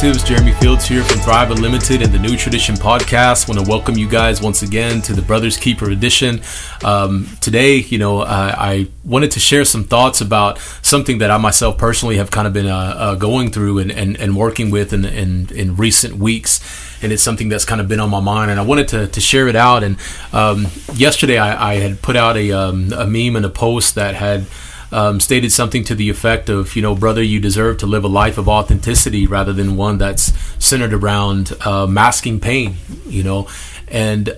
day. 0.00 0.12
Jeremy 0.12 0.52
Fields 0.52 0.86
here 0.86 1.02
from 1.02 1.18
Thrive 1.18 1.50
Unlimited 1.50 2.02
and 2.02 2.12
the 2.12 2.20
New 2.20 2.36
Tradition 2.36 2.76
podcast. 2.76 3.48
Want 3.48 3.64
to 3.64 3.68
welcome 3.68 3.98
you 3.98 4.08
guys 4.08 4.40
once 4.40 4.62
again 4.62 5.02
to 5.02 5.12
the 5.12 5.22
Brothers 5.22 5.56
Keeper 5.56 5.90
edition. 5.90 6.40
Um, 6.84 7.26
today, 7.40 7.78
you 7.78 7.98
know, 7.98 8.20
uh, 8.20 8.54
I 8.56 8.88
wanted 9.04 9.32
to 9.32 9.40
share 9.40 9.64
some 9.64 9.82
thoughts 9.82 10.20
about 10.20 10.58
something 10.82 11.18
that 11.18 11.32
I 11.32 11.36
myself 11.38 11.78
personally 11.78 12.16
have 12.18 12.30
kind 12.30 12.46
of 12.46 12.52
been 12.52 12.66
uh, 12.66 12.76
uh, 12.76 13.14
going 13.16 13.50
through 13.50 13.78
and, 13.78 13.90
and, 13.90 14.16
and 14.18 14.36
working 14.36 14.70
with 14.70 14.92
in, 14.92 15.04
in, 15.04 15.48
in, 15.52 15.74
recent 15.74 16.14
weeks. 16.14 16.60
And 17.02 17.10
it's 17.10 17.22
something 17.22 17.48
that's 17.48 17.64
kind 17.64 17.80
of 17.80 17.88
been 17.88 18.00
on 18.00 18.10
my 18.10 18.20
mind, 18.20 18.52
and 18.52 18.60
I 18.60 18.62
wanted 18.62 18.88
to, 18.88 19.08
to 19.08 19.20
share 19.20 19.48
it 19.48 19.56
out. 19.56 19.82
And 19.82 19.96
um, 20.32 20.68
yesterday, 20.94 21.38
I, 21.38 21.72
I, 21.72 21.74
had 21.76 22.02
put 22.02 22.14
out 22.14 22.36
a, 22.36 22.52
um, 22.52 22.92
a 22.92 23.06
meme 23.06 23.34
and 23.34 23.44
a 23.44 23.50
post 23.50 23.96
that 23.96 24.14
had 24.14 24.46
um, 24.92 25.20
stated 25.20 25.52
something 25.52 25.84
to 25.84 25.94
the 25.94 26.10
effect 26.10 26.48
of, 26.48 26.74
you 26.76 26.82
know, 26.82 26.94
brother, 26.94 27.22
you 27.22 27.40
deserve 27.40 27.78
to 27.78 27.86
live 27.86 28.04
a 28.04 28.08
life 28.08 28.38
of 28.38 28.48
authenticity 28.48 29.26
rather 29.26 29.52
than 29.52 29.76
one 29.76 29.98
that's 29.98 30.32
centered 30.62 30.94
around 30.94 31.52
uh, 31.64 31.86
masking 31.86 32.40
pain, 32.40 32.76
you 33.06 33.22
know. 33.22 33.48
And 33.86 34.36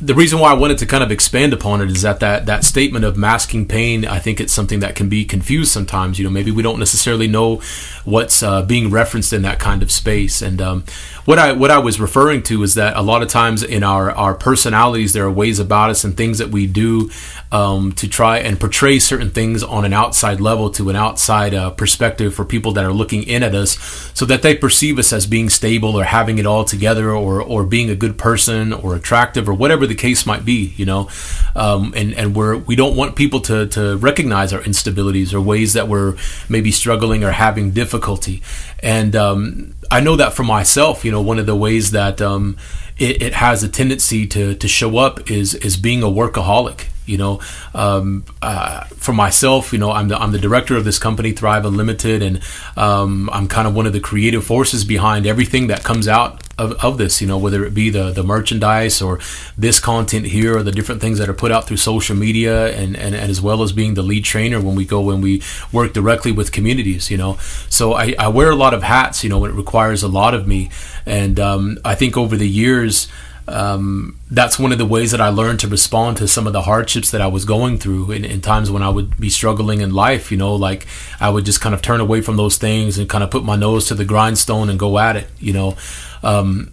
the 0.00 0.14
reason 0.14 0.38
why 0.38 0.50
I 0.50 0.54
wanted 0.54 0.78
to 0.78 0.86
kind 0.86 1.04
of 1.04 1.12
expand 1.12 1.52
upon 1.52 1.82
it 1.82 1.90
is 1.90 2.02
that, 2.02 2.20
that 2.20 2.46
that 2.46 2.64
statement 2.64 3.04
of 3.04 3.16
masking 3.16 3.66
pain, 3.66 4.06
I 4.06 4.18
think 4.18 4.40
it's 4.40 4.52
something 4.52 4.80
that 4.80 4.94
can 4.94 5.08
be 5.08 5.24
confused 5.24 5.72
sometimes. 5.72 6.18
You 6.18 6.24
know, 6.24 6.30
maybe 6.30 6.50
we 6.50 6.62
don't 6.62 6.78
necessarily 6.78 7.28
know 7.28 7.60
what's 8.04 8.42
uh, 8.42 8.62
being 8.62 8.90
referenced 8.90 9.32
in 9.32 9.42
that 9.42 9.58
kind 9.58 9.82
of 9.82 9.92
space. 9.92 10.40
And 10.40 10.60
um, 10.62 10.84
what 11.26 11.38
I 11.38 11.52
what 11.52 11.70
I 11.70 11.78
was 11.78 12.00
referring 12.00 12.42
to 12.44 12.62
is 12.62 12.74
that 12.76 12.96
a 12.96 13.02
lot 13.02 13.22
of 13.22 13.28
times 13.28 13.62
in 13.62 13.82
our 13.82 14.10
our 14.10 14.34
personalities, 14.34 15.12
there 15.12 15.24
are 15.24 15.30
ways 15.30 15.58
about 15.58 15.90
us 15.90 16.02
and 16.02 16.16
things 16.16 16.38
that 16.38 16.48
we 16.48 16.66
do 16.66 17.10
um, 17.52 17.92
to 17.92 18.08
try 18.08 18.38
and 18.38 18.58
portray 18.58 18.98
certain 18.98 19.30
things 19.30 19.62
on 19.62 19.84
an 19.84 19.92
outside 19.92 20.40
level 20.40 20.70
to 20.70 20.88
an 20.88 20.96
outside 20.96 21.52
uh, 21.52 21.70
perspective 21.70 22.34
for 22.34 22.44
people 22.44 22.72
that 22.72 22.84
are 22.84 22.92
looking 22.92 23.22
in 23.24 23.42
at 23.42 23.54
us, 23.54 23.78
so 24.14 24.24
that 24.24 24.40
they 24.40 24.54
perceive 24.54 24.98
us 24.98 25.12
as 25.12 25.26
being 25.26 25.50
stable 25.50 25.94
or 25.94 26.04
having 26.04 26.38
it 26.38 26.46
all 26.46 26.64
together 26.64 27.10
or 27.10 27.42
or 27.42 27.64
being 27.64 27.90
a 27.90 27.94
good 27.94 28.16
person 28.16 28.72
or 28.72 28.96
attractive 28.96 29.46
or 29.46 29.52
whatever 29.52 29.89
the 29.90 29.94
case 29.94 30.24
might 30.24 30.44
be, 30.44 30.72
you 30.76 30.86
know, 30.86 31.10
um, 31.54 31.92
and 31.94 32.14
and 32.14 32.34
we're 32.34 32.56
we 32.56 32.76
don't 32.76 32.96
want 32.96 33.16
people 33.16 33.40
to 33.40 33.66
to 33.66 33.98
recognize 33.98 34.54
our 34.54 34.62
instabilities 34.62 35.34
or 35.34 35.40
ways 35.40 35.74
that 35.74 35.88
we're 35.88 36.16
maybe 36.48 36.70
struggling 36.70 37.22
or 37.22 37.32
having 37.32 37.72
difficulty, 37.72 38.42
and 38.82 39.14
um, 39.14 39.74
I 39.90 40.00
know 40.00 40.16
that 40.16 40.32
for 40.32 40.44
myself, 40.44 41.04
you 41.04 41.10
know, 41.10 41.20
one 41.20 41.38
of 41.38 41.46
the 41.46 41.56
ways 41.56 41.90
that 41.90 42.22
um, 42.22 42.56
it, 42.98 43.20
it, 43.20 43.34
has 43.34 43.62
a 43.62 43.68
tendency 43.68 44.26
to 44.28 44.54
to 44.54 44.68
show 44.68 44.96
up 44.96 45.30
is 45.30 45.54
is 45.54 45.76
being 45.76 46.02
a 46.02 46.06
workaholic 46.06 46.86
you 47.10 47.18
know? 47.18 47.40
Um, 47.74 48.24
uh, 48.40 48.84
for 48.84 49.12
myself 49.12 49.72
you 49.72 49.78
know 49.78 49.90
I'm 49.90 50.08
the, 50.08 50.16
I'm 50.16 50.30
the 50.30 50.38
director 50.38 50.76
of 50.76 50.84
this 50.84 50.98
company 50.98 51.32
thrive 51.32 51.64
unlimited 51.64 52.22
and 52.22 52.40
um, 52.76 53.28
i'm 53.32 53.48
kind 53.48 53.66
of 53.66 53.74
one 53.74 53.86
of 53.86 53.92
the 53.92 54.00
creative 54.00 54.44
forces 54.44 54.84
behind 54.84 55.26
everything 55.26 55.66
that 55.68 55.82
comes 55.82 56.06
out 56.06 56.39
of, 56.60 56.72
of 56.84 56.98
this 56.98 57.20
you 57.20 57.26
know 57.26 57.38
whether 57.38 57.64
it 57.64 57.72
be 57.72 57.90
the 57.90 58.10
the 58.10 58.22
merchandise 58.22 59.00
or 59.00 59.18
this 59.56 59.80
content 59.80 60.26
here 60.26 60.58
or 60.58 60.62
the 60.62 60.70
different 60.72 61.00
things 61.00 61.18
that 61.18 61.28
are 61.28 61.34
put 61.34 61.50
out 61.50 61.66
through 61.66 61.76
social 61.76 62.14
media 62.14 62.68
and, 62.76 62.96
and, 62.96 63.14
and 63.14 63.30
as 63.30 63.40
well 63.40 63.62
as 63.62 63.72
being 63.72 63.94
the 63.94 64.02
lead 64.02 64.24
trainer 64.24 64.60
when 64.60 64.74
we 64.74 64.84
go 64.84 65.00
when 65.00 65.20
we 65.20 65.42
work 65.72 65.92
directly 65.92 66.32
with 66.32 66.52
communities 66.52 67.10
you 67.10 67.16
know. 67.16 67.36
So 67.68 67.94
I, 67.94 68.14
I 68.18 68.28
wear 68.28 68.50
a 68.50 68.56
lot 68.56 68.74
of 68.74 68.82
hats 68.82 69.24
you 69.24 69.30
know 69.30 69.44
it 69.44 69.52
requires 69.52 70.02
a 70.02 70.08
lot 70.08 70.34
of 70.34 70.46
me. 70.46 70.70
And 71.06 71.40
um, 71.40 71.78
i 71.84 71.94
think 71.94 72.16
over 72.16 72.36
the 72.36 72.48
years 72.48 73.08
um, 73.50 74.18
that's 74.30 74.58
one 74.58 74.72
of 74.72 74.78
the 74.78 74.86
ways 74.86 75.10
that 75.10 75.20
I 75.20 75.28
learned 75.28 75.60
to 75.60 75.68
respond 75.68 76.16
to 76.18 76.28
some 76.28 76.46
of 76.46 76.52
the 76.52 76.62
hardships 76.62 77.10
that 77.10 77.20
I 77.20 77.26
was 77.26 77.44
going 77.44 77.78
through 77.78 78.12
in, 78.12 78.24
in, 78.24 78.40
times 78.40 78.70
when 78.70 78.82
I 78.82 78.88
would 78.88 79.18
be 79.18 79.28
struggling 79.28 79.80
in 79.80 79.92
life. 79.92 80.30
You 80.30 80.38
know, 80.38 80.54
like 80.54 80.86
I 81.20 81.30
would 81.30 81.44
just 81.44 81.60
kind 81.60 81.74
of 81.74 81.82
turn 81.82 82.00
away 82.00 82.20
from 82.20 82.36
those 82.36 82.56
things 82.56 82.98
and 82.98 83.08
kind 83.08 83.24
of 83.24 83.30
put 83.30 83.44
my 83.44 83.56
nose 83.56 83.88
to 83.88 83.94
the 83.94 84.04
grindstone 84.04 84.70
and 84.70 84.78
go 84.78 84.98
at 84.98 85.16
it. 85.16 85.28
You 85.38 85.52
know, 85.52 85.76
um, 86.22 86.72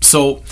so 0.00 0.42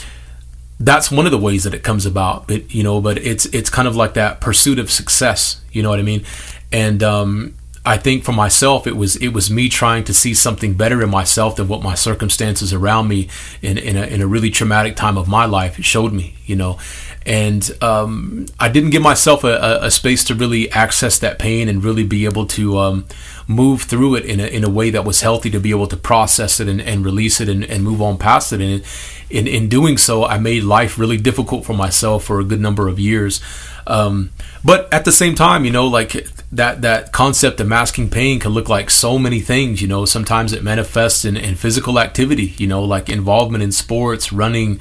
that's 0.81 1.11
one 1.11 1.27
of 1.27 1.33
the 1.33 1.39
ways 1.39 1.65
that 1.65 1.75
it 1.75 1.83
comes 1.83 2.07
about. 2.07 2.49
But 2.49 2.75
you 2.75 2.83
know, 2.83 3.01
but 3.01 3.19
it's 3.19 3.47
it's 3.47 3.71
kind 3.71 3.87
of 3.87 3.95
like 3.95 4.15
that 4.15 4.41
pursuit 4.41 4.79
of 4.79 4.91
success. 4.91 5.61
You 5.71 5.83
know 5.83 5.91
what 5.91 5.99
I 5.99 6.03
mean? 6.03 6.25
And 6.73 7.03
um, 7.03 7.55
I 7.85 7.97
think 7.97 8.23
for 8.23 8.33
myself, 8.33 8.87
it 8.87 8.97
was 8.97 9.17
it 9.17 9.29
was 9.29 9.51
me 9.51 9.69
trying 9.69 10.05
to 10.05 10.15
see 10.15 10.35
something 10.35 10.75
better 10.75 11.03
in 11.03 11.11
myself 11.11 11.57
than 11.57 11.67
what 11.67 11.83
my 11.83 11.97
circumstances 11.97 12.73
around 12.73 13.09
me 13.09 13.29
in 13.61 13.77
in 13.77 13.97
a, 13.97 14.03
in 14.03 14.21
a 14.21 14.27
really 14.27 14.51
traumatic 14.51 14.95
time 14.95 15.19
of 15.19 15.27
my 15.27 15.47
life 15.47 15.83
showed 15.85 16.13
me, 16.13 16.35
you 16.47 16.55
know, 16.55 16.79
and 17.27 17.71
um, 17.83 18.47
I 18.59 18.69
didn't 18.69 18.91
give 18.91 19.03
myself 19.03 19.45
a, 19.45 19.79
a, 19.83 19.91
space 19.91 20.25
to 20.25 20.35
really 20.35 20.71
access 20.73 21.19
that 21.21 21.39
pain 21.39 21.69
and 21.69 21.83
really 21.83 22.05
be 22.05 22.25
able 22.25 22.47
to 22.47 22.79
um, 22.79 23.07
move 23.47 23.83
through 23.83 24.17
it 24.17 24.25
in 24.25 24.41
a, 24.41 24.47
in 24.47 24.65
a 24.65 24.71
way 24.71 24.91
that 24.91 25.05
was 25.05 25.21
healthy 25.21 25.51
to 25.51 25.61
be 25.61 25.71
able 25.71 25.87
to 25.89 25.97
process 25.97 26.59
it 26.59 26.69
and, 26.69 26.81
and 26.81 27.05
release 27.05 27.41
it 27.41 27.49
and, 27.49 27.65
and 27.65 27.85
move 27.85 28.03
on 28.03 28.19
past 28.19 28.53
it. 28.53 28.61
And 28.61 28.85
in, 29.31 29.47
in 29.47 29.69
doing 29.69 29.99
so, 29.99 30.25
I 30.25 30.39
made 30.39 30.65
life 30.65 30.99
really 30.99 31.17
difficult 31.17 31.65
for 31.65 31.75
myself 31.75 32.25
for 32.25 32.41
a 32.41 32.45
good 32.45 32.61
number 32.61 32.89
of 32.89 32.99
years. 32.99 33.41
Um, 33.87 34.31
but 34.65 34.93
at 34.93 35.05
the 35.05 35.13
same 35.13 35.35
time, 35.35 35.65
you 35.65 35.71
know, 35.71 35.87
like 35.87 36.13
that 36.53 36.83
that 36.83 37.13
concept 37.13 37.61
of 37.61 37.67
masking 37.67 38.11
pain 38.11 38.39
can 38.39 38.53
look 38.53 38.69
like 38.69 38.91
so 38.91 39.19
many 39.19 39.41
things 39.41 39.81
you 39.81 39.89
know. 39.89 40.05
Sometimes 40.05 40.53
it 40.53 40.63
manifests 40.63 41.25
in, 41.25 41.37
in 41.37 41.55
physical 41.55 41.99
activity 41.99 42.55
you 42.59 42.67
know 42.67 42.83
like 42.85 43.09
involvement 43.09 43.65
in 43.65 43.73
sports 43.73 44.33
running 44.33 44.79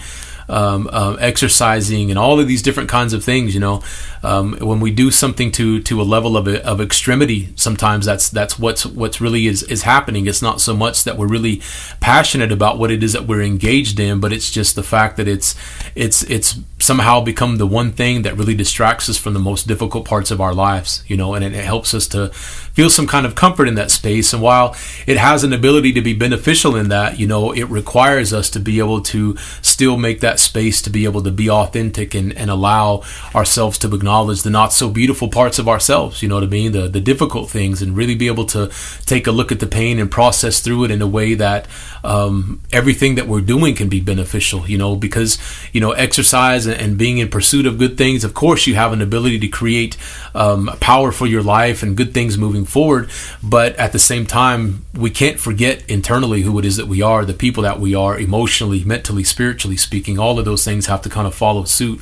um, 0.52 0.90
um, 0.92 1.18
exercising 1.20 2.10
and 2.10 2.20
all 2.20 2.40
of 2.40 2.48
these 2.48 2.62
different 2.62 2.90
kinds 2.90 3.14
of 3.14 3.24
things. 3.24 3.54
You 3.54 3.62
know, 3.62 3.82
um, 4.22 4.58
when 4.60 4.80
we 4.80 4.92
do 4.92 5.10
something 5.10 5.52
to 5.54 5.82
to 5.82 6.02
a 6.02 6.04
level 6.04 6.38
of, 6.38 6.48
of 6.48 6.82
extremity, 6.82 7.54
sometimes 7.56 8.06
that's 8.06 8.30
that's 8.30 8.60
what's 8.60 8.86
what's 8.86 9.22
really 9.22 9.48
is 9.48 9.64
is 9.64 9.84
happening. 9.84 10.28
It's 10.28 10.42
not 10.42 10.62
so 10.62 10.76
much 10.76 11.04
that 11.06 11.18
we're 11.18 11.28
really 11.28 11.62
passionate 12.00 12.52
about 12.52 12.78
what 12.78 12.92
it 12.92 13.02
is 13.02 13.14
that 13.14 13.26
we're 13.26 13.42
engaged 13.42 14.00
in, 14.00 14.20
but 14.20 14.34
it's 14.34 14.52
just 14.52 14.76
the 14.76 14.84
fact 14.84 15.18
that 15.18 15.28
it's 15.28 15.56
it's 15.96 16.24
it's 16.24 16.60
somehow 16.80 17.22
become 17.22 17.58
the 17.58 17.68
one 17.68 17.92
thing 17.92 18.24
that 18.24 18.36
really 18.38 18.56
distracts 18.56 19.08
us 19.10 19.18
from 19.18 19.34
the 19.34 19.40
most 19.40 19.68
difficult 19.68 20.06
parts 20.06 20.32
of 20.32 20.42
our 20.42 20.54
lives. 20.54 21.04
You 21.08 21.18
know, 21.18 21.34
and 21.34 21.44
it, 21.44 21.54
it 21.54 21.66
helps 21.66 21.94
us 21.94 22.08
to 22.10 22.30
feel 22.74 22.90
some 22.90 23.08
kind 23.08 23.26
of 23.26 23.36
comfort 23.36 23.68
in 23.68 23.76
that 23.76 23.92
space. 23.92 24.34
And 24.34 24.42
while 24.42 24.76
it 25.08 25.18
has 25.18 25.44
an 25.44 25.54
ability 25.54 25.94
to 25.94 26.02
be 26.02 26.14
beneficial 26.14 26.76
in 26.76 26.90
that, 26.90 27.20
you 27.20 27.28
know, 27.28 27.52
it 27.52 27.66
requires 27.66 28.34
us 28.34 28.50
to 28.52 28.60
be 28.60 28.80
able 28.80 29.02
to 29.02 29.38
still 29.62 29.98
make 29.98 30.22
that 30.22 30.40
space 30.42 30.82
to 30.82 30.90
be 30.90 31.06
able 31.06 31.24
to 31.24 31.32
be 31.32 31.50
authentic 31.50 32.14
and, 32.14 32.34
and 32.34 32.50
allow 32.50 33.04
ourselves 33.34 33.78
to 33.80 33.94
acknowledge 33.94 34.42
the 34.44 34.50
not 34.50 34.74
so 34.74 34.90
beautiful 34.90 35.28
parts 35.28 35.60
of 35.60 35.68
ourselves, 35.68 36.22
you 36.22 36.30
know 36.30 36.36
what 36.36 36.44
I 36.44 36.48
mean? 36.48 36.72
The, 36.72 36.88
the 36.88 37.02
difficult 37.02 37.50
things 37.50 37.82
and 37.82 37.96
really 37.96 38.16
be 38.16 38.28
able 38.28 38.46
to 38.48 38.72
take 39.06 39.28
a 39.28 39.32
look 39.32 39.52
at 39.52 39.60
the 39.60 39.68
pain 39.68 40.00
and 40.00 40.10
process 40.10 40.60
through 40.60 40.86
it 40.86 40.92
in 40.92 41.02
a 41.02 41.08
way 41.08 41.34
that 41.36 41.68
um, 42.04 42.62
everything 42.72 43.16
that 43.16 43.28
we're 43.28 43.42
doing 43.42 43.76
can 43.76 43.90
be 43.90 44.02
beneficial, 44.02 44.68
you 44.70 44.78
know, 44.78 44.96
because, 44.96 45.38
you 45.72 45.82
know, 45.82 45.92
exercise 45.92 46.68
and, 46.68 46.92
being 47.02 47.20
in 47.20 47.30
pursuit 47.30 47.66
of 47.66 47.80
good 47.80 47.98
things, 47.98 48.24
of 48.24 48.34
course, 48.34 48.68
you 48.68 48.76
have 48.76 48.92
an 48.92 49.02
ability 49.02 49.40
to 49.40 49.48
create 49.48 49.98
um, 50.36 50.70
power 50.82 51.12
for 51.12 51.26
your 51.26 51.42
life 51.42 51.82
and 51.82 51.96
good 51.98 52.14
things 52.14 52.38
moving 52.38 52.66
forward. 52.66 53.10
But 53.42 53.76
at 53.78 53.92
the 53.92 53.98
same 53.98 54.26
time, 54.26 54.86
we 54.94 55.10
can't 55.10 55.40
forget 55.40 55.90
internally 55.90 56.42
who 56.42 56.60
it 56.60 56.66
is 56.66 56.76
that 56.78 56.88
we 56.88 57.02
are, 57.02 57.24
the 57.24 57.34
people 57.34 57.64
that 57.64 57.80
we 57.80 57.96
are, 57.96 58.20
emotionally, 58.20 58.84
mentally, 58.84 59.24
spiritually 59.24 59.78
speaking. 59.78 60.20
All 60.22 60.40
of 60.40 60.46
those 60.46 60.64
things 60.64 60.86
have 60.86 61.02
to 61.02 61.10
kind 61.10 61.28
of 61.28 61.36
follow 61.36 61.66
suit. 61.66 62.02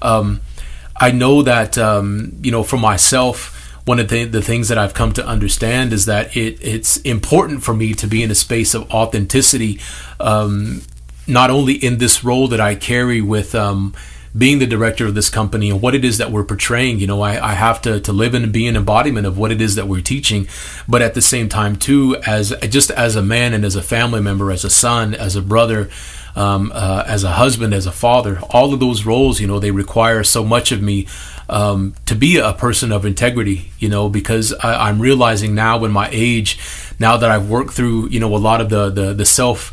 Um, 0.00 0.40
I 0.98 1.10
know 1.10 1.42
that, 1.42 1.76
um, 1.76 2.38
you 2.42 2.50
know, 2.50 2.62
for 2.62 2.78
myself, 2.78 3.52
one 3.84 4.00
of 4.00 4.08
the, 4.08 4.24
the 4.24 4.42
things 4.42 4.68
that 4.68 4.78
I've 4.78 4.94
come 4.94 5.12
to 5.12 5.26
understand 5.26 5.92
is 5.92 6.06
that 6.06 6.36
it, 6.36 6.58
it's 6.60 6.96
important 6.98 7.62
for 7.62 7.74
me 7.74 7.94
to 7.94 8.06
be 8.06 8.22
in 8.22 8.30
a 8.30 8.34
space 8.34 8.74
of 8.74 8.90
authenticity, 8.90 9.78
um, 10.18 10.82
not 11.26 11.50
only 11.50 11.74
in 11.74 11.98
this 11.98 12.24
role 12.24 12.48
that 12.48 12.60
I 12.60 12.74
carry 12.74 13.20
with 13.20 13.54
um, 13.54 13.94
being 14.36 14.58
the 14.58 14.66
director 14.66 15.06
of 15.06 15.14
this 15.14 15.30
company 15.30 15.70
and 15.70 15.80
what 15.80 15.94
it 15.94 16.04
is 16.04 16.18
that 16.18 16.32
we're 16.32 16.44
portraying. 16.44 16.98
You 16.98 17.06
know, 17.06 17.20
I, 17.20 17.50
I 17.50 17.52
have 17.54 17.80
to, 17.82 18.00
to 18.00 18.12
live 18.12 18.34
and 18.34 18.52
be 18.52 18.66
an 18.66 18.76
embodiment 18.76 19.26
of 19.26 19.38
what 19.38 19.52
it 19.52 19.60
is 19.60 19.76
that 19.76 19.86
we're 19.86 20.02
teaching, 20.02 20.48
but 20.88 21.00
at 21.00 21.14
the 21.14 21.22
same 21.22 21.48
time, 21.48 21.76
too, 21.76 22.16
as 22.26 22.54
just 22.68 22.90
as 22.90 23.16
a 23.16 23.22
man 23.22 23.54
and 23.54 23.64
as 23.64 23.76
a 23.76 23.82
family 23.82 24.20
member, 24.20 24.50
as 24.50 24.64
a 24.64 24.70
son, 24.70 25.14
as 25.14 25.36
a 25.36 25.42
brother, 25.42 25.88
um, 26.36 26.70
uh, 26.74 27.02
as 27.06 27.24
a 27.24 27.32
husband, 27.32 27.72
as 27.72 27.86
a 27.86 27.92
father, 27.92 28.38
all 28.50 28.74
of 28.74 28.78
those 28.78 29.06
roles, 29.06 29.40
you 29.40 29.46
know, 29.46 29.58
they 29.58 29.70
require 29.70 30.22
so 30.22 30.44
much 30.44 30.70
of 30.70 30.82
me 30.82 31.08
um, 31.48 31.94
to 32.04 32.14
be 32.14 32.36
a 32.36 32.52
person 32.52 32.92
of 32.92 33.06
integrity, 33.06 33.70
you 33.78 33.88
know, 33.88 34.08
because 34.10 34.52
I, 34.52 34.90
am 34.90 35.00
realizing 35.00 35.54
now 35.54 35.82
in 35.84 35.92
my 35.92 36.10
age, 36.12 36.58
now 37.00 37.16
that 37.16 37.30
I've 37.30 37.48
worked 37.48 37.72
through, 37.72 38.10
you 38.10 38.20
know, 38.20 38.34
a 38.34 38.38
lot 38.38 38.60
of 38.60 38.68
the, 38.68 38.90
the, 38.90 39.14
the 39.14 39.24
self, 39.24 39.72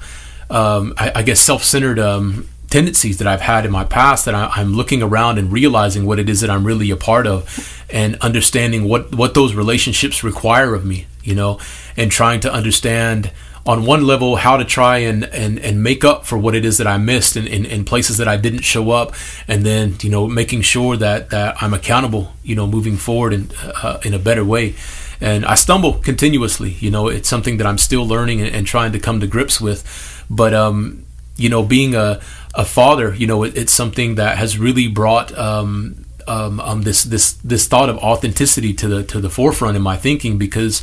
um, 0.50 0.94
I, 0.98 1.12
I, 1.15 1.24
guess, 1.24 1.42
self 1.42 1.63
centered 1.63 2.00
um, 2.00 2.48
tendencies 2.69 3.18
that 3.18 3.27
I've 3.27 3.42
had 3.42 3.65
in 3.65 3.71
my 3.71 3.83
past 3.83 4.24
that 4.25 4.33
I, 4.33 4.62
am 4.62 4.74
looking 4.74 5.04
around 5.04 5.39
and 5.39 5.51
realizing 5.51 6.06
what 6.06 6.18
it 6.18 6.30
is 6.30 6.42
that 6.42 6.50
I'm 6.50 6.63
really 6.63 6.92
a 6.92 6.98
part 6.98 7.27
of 7.27 7.86
and 7.89 8.15
understanding 8.21 8.86
what, 8.86 9.13
what 9.13 9.33
those 9.33 9.54
relationships 9.54 10.24
require 10.24 10.74
of 10.74 10.86
me, 10.86 11.07
you 11.24 11.36
know, 11.36 11.60
and 11.98 12.10
trying 12.10 12.39
to 12.42 12.54
understand 12.54 13.31
on 13.65 13.86
one 13.86 14.06
level 14.06 14.36
how 14.36 14.57
to 14.57 14.65
try 14.65 14.98
and, 15.00 15.24
and, 15.25 15.57
and 15.60 15.81
make 15.81 16.04
up 16.04 16.25
for 16.25 16.38
what 16.38 16.54
it 16.54 16.65
is 16.65 16.77
that 16.80 16.88
I 16.88 16.98
missed 16.98 17.38
in, 17.38 17.48
in, 17.48 17.65
in, 17.65 17.86
places 17.86 18.18
that 18.18 18.27
I 18.27 18.36
didn't 18.36 18.62
show 18.62 18.92
up. 18.92 19.13
And 19.48 19.65
then 19.65 19.95
you 20.01 20.10
know 20.10 20.27
making 20.27 20.63
sure 20.63 20.98
that, 20.98 21.30
that 21.30 21.62
I'm 21.62 21.74
accountable 21.74 22.33
you 22.44 22.56
know 22.56 22.68
moving 22.68 22.98
forward 22.98 23.33
in, 23.33 23.51
uh, 23.62 24.00
in 24.04 24.13
a 24.13 24.19
better 24.19 24.44
way. 24.44 24.75
And 25.21 25.45
I 25.45 25.56
stumble 25.56 25.94
continuously 25.94 26.71
you 26.71 26.92
know 26.92 27.07
it's 27.07 27.30
something 27.30 27.57
that 27.57 27.68
I'm 27.68 27.77
still 27.77 28.06
learning 28.06 28.42
and, 28.42 28.54
and 28.54 28.68
trying 28.68 28.92
to 28.92 29.00
come 29.00 29.19
to 29.21 29.27
grips 29.27 29.62
with. 29.62 30.25
But 30.30 30.54
um 30.54 31.06
you 31.36 31.50
know 31.50 31.63
being 31.63 31.95
a, 31.95 32.21
a 32.54 32.65
father 32.65 33.13
you 33.15 33.27
know 33.27 33.44
it, 33.44 33.57
it's 33.57 33.74
something 33.74 34.15
that 34.15 34.38
has 34.38 34.60
really 34.60 34.88
brought 34.88 35.36
um, 35.38 36.06
um, 36.27 36.60
um, 36.60 36.81
this 36.83 37.04
this 37.04 37.33
this 37.33 37.68
thought 37.68 37.89
of 37.89 37.98
authenticity 37.98 38.74
to 38.74 38.88
the 38.88 39.04
to 39.04 39.19
the 39.19 39.30
forefront 39.30 39.75
in 39.75 39.81
my 39.81 39.98
thinking 39.98 40.38
because 40.38 40.81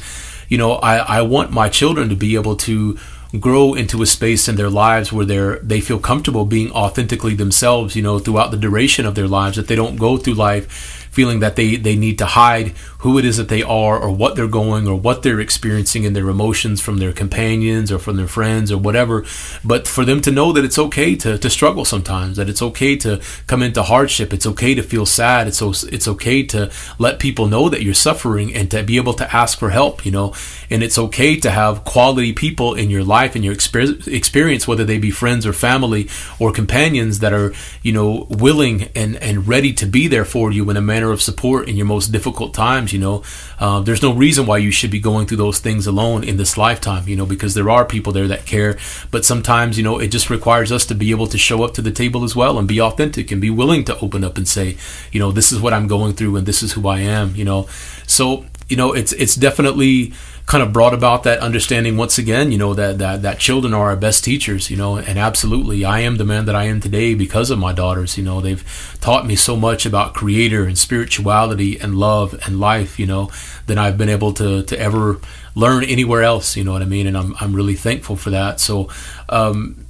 you 0.51 0.59
know, 0.59 0.73
I, 0.73 0.97
I 0.97 1.23
want 1.23 1.53
my 1.53 1.71
children 1.71 2.11
to 2.11 2.17
be 2.17 2.35
able 2.35 2.57
to 2.57 2.99
grow 3.39 3.75
into 3.75 4.03
a 4.03 4.07
space 4.07 4.49
in 4.49 4.57
their 4.57 4.69
lives 4.69 5.13
where 5.13 5.25
they're 5.25 5.61
they 5.61 5.81
feel 5.81 6.01
comfortable 6.01 6.45
being 6.45 6.73
authentically 6.73 7.35
themselves, 7.35 7.95
you 7.95 8.03
know, 8.03 8.19
throughout 8.19 8.51
the 8.51 8.57
duration 8.57 9.07
of 9.07 9.15
their 9.15 9.29
lives, 9.29 9.57
that 9.57 9.69
they 9.69 9.77
don't 9.77 9.97
go 9.97 10.19
through 10.19 10.35
life 10.35 11.00
feeling 11.11 11.41
that 11.41 11.57
they, 11.57 11.77
they 11.77 11.97
need 11.97 12.19
to 12.19 12.27
hide 12.27 12.69
who 13.01 13.19
it 13.19 13.25
is 13.25 13.39
that 13.39 13.49
they 13.49 13.63
are 13.63 13.99
or 13.99 14.11
what 14.11 14.37
they're 14.37 14.47
going 14.47 14.87
or 14.87 14.95
what 14.95 15.23
they're 15.23 15.41
experiencing 15.41 16.05
in 16.05 16.13
their 16.13 16.29
emotions 16.29 16.81
from 16.81 16.99
their 16.99 17.13
companions 17.13 17.91
or 17.91 17.99
from 17.99 18.17
their 18.17 18.27
friends 18.27 18.71
or 18.71 18.79
whatever. 18.79 19.25
But 19.65 19.89
for 19.89 20.05
them 20.05 20.21
to 20.23 20.31
know 20.31 20.53
that 20.53 20.65
it's 20.65 20.79
okay 20.79 21.17
to, 21.17 21.39
to 21.39 21.51
struggle 21.51 21.85
sometimes, 21.85 22.37
that 22.37 22.49
it's 22.49 22.63
okay 22.63 22.97
to 22.97 23.21
come 23.47 23.63
into 23.63 23.83
hardship, 23.83 24.33
it's 24.33 24.47
okay 24.47 24.75
to 24.75 24.83
feel 24.83 25.07
sad, 25.07 25.49
it's, 25.49 25.63
it's 25.85 26.07
okay 26.09 26.43
to 26.45 26.71
let 26.99 27.19
people 27.19 27.47
know 27.47 27.69
that 27.71 27.83
you're 27.83 27.95
suffering 27.95 28.55
and 28.55 28.71
to 28.71 28.83
be 28.83 28.99
able 28.99 29.15
to 29.15 29.35
ask 29.35 29.59
for 29.59 29.71
help, 29.71 30.05
you 30.05 30.13
know, 30.13 30.35
and 30.69 30.83
it's 30.83 30.99
okay 30.99 31.37
to 31.41 31.51
have 31.51 31.85
quality 31.85 32.35
people 32.35 32.75
in 32.75 32.91
your 32.91 33.05
life 33.05 33.35
and 33.35 33.45
your 33.45 33.55
experience, 33.55 34.69
whether 34.69 34.85
they 34.85 34.99
be 34.99 35.11
friends 35.11 35.47
or 35.47 35.55
family 35.55 36.09
or 36.39 36.53
companions 36.53 37.21
that 37.21 37.33
are, 37.33 37.55
you 37.83 37.93
know, 37.93 38.27
willing 38.29 38.89
and, 38.95 39.17
and 39.17 39.49
ready 39.49 39.73
to 39.73 39.87
be 39.87 40.07
there 40.07 40.27
for 40.27 40.53
you 40.53 40.69
in 40.69 40.77
a 40.77 40.83
manner 40.83 41.00
of 41.09 41.23
support 41.23 41.69
in 41.69 41.77
your 41.77 41.87
most 41.87 42.13
difficult 42.13 42.53
times. 42.53 42.93
You 42.93 42.99
know, 42.99 43.23
uh, 43.59 43.81
there's 43.81 44.03
no 44.03 44.13
reason 44.13 44.45
why 44.47 44.59
you 44.59 44.71
should 44.71 44.91
be 44.91 45.01
going 45.01 45.27
through 45.27 45.39
those 45.39 45.59
things 45.59 45.87
alone 45.87 46.23
in 46.23 46.37
this 46.37 46.59
lifetime. 46.59 47.09
You 47.09 47.17
know, 47.17 47.27
because 47.27 47.55
there 47.55 47.71
are 47.71 47.85
people 47.85 48.13
there 48.13 48.29
that 48.29 48.45
care. 48.45 48.77
But 49.11 49.25
sometimes, 49.25 49.79
you 49.79 49.85
know, 49.85 49.99
it 49.99 50.09
just 50.09 50.29
requires 50.29 50.71
us 50.71 50.85
to 50.87 50.95
be 50.95 51.11
able 51.11 51.27
to 51.29 51.39
show 51.39 51.63
up 51.63 51.75
to 51.75 51.83
the 51.83 51.91
table 51.91 52.25
as 52.25 52.37
well 52.37 52.59
and 52.59 52.69
be 52.69 52.81
authentic 52.81 53.31
and 53.31 53.41
be 53.41 53.51
willing 53.51 53.85
to 53.85 53.99
open 54.01 54.23
up 54.25 54.37
and 54.37 54.47
say, 54.47 54.77
you 55.13 55.19
know, 55.19 55.33
this 55.33 55.53
is 55.53 55.61
what 55.61 55.73
I'm 55.73 55.89
going 55.89 56.15
through 56.15 56.37
and 56.37 56.47
this 56.47 56.63
is 56.63 56.73
who 56.73 56.87
I 56.87 57.01
am. 57.01 57.35
You 57.35 57.45
know, 57.45 57.69
so 58.07 58.45
you 58.69 58.77
know, 58.77 58.93
it's 58.93 59.13
it's 59.13 59.35
definitely 59.35 60.13
kind 60.51 60.65
of 60.65 60.73
brought 60.73 60.93
about 60.93 61.23
that 61.23 61.39
understanding 61.39 61.97
once 61.97 62.19
again, 62.19 62.51
you 62.51 62.59
know, 62.59 62.75
that, 62.75 62.99
that, 62.99 63.23
that 63.23 63.39
children 63.39 63.73
are 63.73 63.91
our 63.91 63.97
best 63.97 64.25
teachers, 64.25 64.69
you 64.69 64.77
know, 64.77 64.97
and 64.97 65.17
absolutely 65.17 65.85
I 65.85 66.01
am 66.01 66.17
the 66.17 66.25
man 66.25 66.47
that 66.47 66.57
I 66.57 66.65
am 66.65 66.81
today 66.81 67.15
because 67.15 67.51
of 67.51 67.59
my 67.61 67.73
daughters, 67.73 68.19
you 68.19 68.25
know, 68.25 68.41
they've 68.41 68.99
taught 69.01 69.25
me 69.25 69.37
so 69.37 69.55
much 69.55 69.87
about 69.87 70.13
creator 70.13 70.65
and 70.65 70.77
spirituality 70.77 71.79
and 71.79 71.95
love 71.95 72.35
and 72.45 72.59
life, 72.59 72.99
you 72.99 73.07
know, 73.07 73.31
than 73.67 73.79
I've 73.79 73.97
been 73.97 74.09
able 74.09 74.33
to, 74.33 74.65
to 74.65 74.77
ever 74.77 75.21
learn 75.55 75.85
anywhere 75.85 76.25
else, 76.25 76.57
you 76.57 76.65
know 76.65 76.73
what 76.73 76.83
I 76.83 76.87
mean? 76.87 77.07
And 77.07 77.17
I'm, 77.17 77.37
I'm 77.39 77.55
really 77.55 77.77
thankful 77.77 78.17
for 78.17 78.31
that. 78.31 78.59
So, 78.59 78.89
um, 79.29 79.87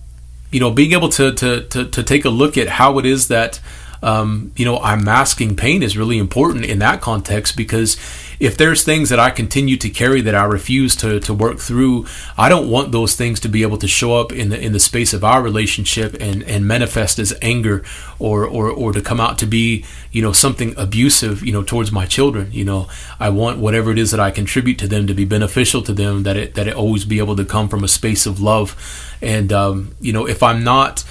you 0.50 0.60
know, 0.60 0.70
being 0.70 0.92
able 0.92 1.08
to, 1.08 1.32
to, 1.32 1.62
to, 1.68 1.86
to 1.86 2.02
take 2.02 2.26
a 2.26 2.30
look 2.30 2.58
at 2.58 2.68
how 2.68 2.98
it 2.98 3.06
is 3.06 3.28
that, 3.28 3.60
um, 4.02 4.52
you 4.56 4.66
know, 4.66 4.78
I'm 4.78 5.04
masking 5.04 5.56
pain 5.56 5.82
is 5.82 5.96
really 5.96 6.18
important 6.18 6.66
in 6.66 6.80
that 6.80 7.00
context 7.00 7.56
because 7.56 7.96
if 8.40 8.56
there's 8.56 8.82
things 8.82 9.10
that 9.10 9.20
I 9.20 9.30
continue 9.30 9.76
to 9.76 9.90
carry 9.90 10.22
that 10.22 10.34
I 10.34 10.44
refuse 10.44 10.96
to, 10.96 11.20
to 11.20 11.34
work 11.34 11.58
through, 11.58 12.06
I 12.38 12.48
don't 12.48 12.70
want 12.70 12.90
those 12.90 13.14
things 13.14 13.38
to 13.40 13.50
be 13.50 13.60
able 13.60 13.76
to 13.76 13.86
show 13.86 14.18
up 14.18 14.32
in 14.32 14.48
the 14.48 14.58
in 14.58 14.72
the 14.72 14.80
space 14.80 15.12
of 15.12 15.22
our 15.22 15.42
relationship 15.42 16.16
and, 16.18 16.42
and 16.44 16.66
manifest 16.66 17.18
as 17.18 17.34
anger 17.42 17.84
or, 18.18 18.46
or 18.46 18.70
or 18.70 18.92
to 18.92 19.02
come 19.02 19.20
out 19.20 19.36
to 19.38 19.46
be, 19.46 19.84
you 20.10 20.22
know, 20.22 20.32
something 20.32 20.74
abusive, 20.78 21.44
you 21.44 21.52
know, 21.52 21.62
towards 21.62 21.92
my 21.92 22.06
children. 22.06 22.50
You 22.50 22.64
know, 22.64 22.88
I 23.20 23.28
want 23.28 23.58
whatever 23.58 23.90
it 23.90 23.98
is 23.98 24.10
that 24.12 24.20
I 24.20 24.30
contribute 24.30 24.78
to 24.78 24.88
them 24.88 25.06
to 25.06 25.14
be 25.14 25.26
beneficial 25.26 25.82
to 25.82 25.92
them, 25.92 26.22
that 26.22 26.38
it 26.38 26.54
that 26.54 26.66
it 26.66 26.74
always 26.74 27.04
be 27.04 27.18
able 27.18 27.36
to 27.36 27.44
come 27.44 27.68
from 27.68 27.84
a 27.84 27.88
space 27.88 28.24
of 28.24 28.40
love. 28.40 28.74
And 29.20 29.52
um, 29.52 29.94
you 30.00 30.14
know, 30.14 30.26
if 30.26 30.42
I'm 30.42 30.64
not 30.64 31.04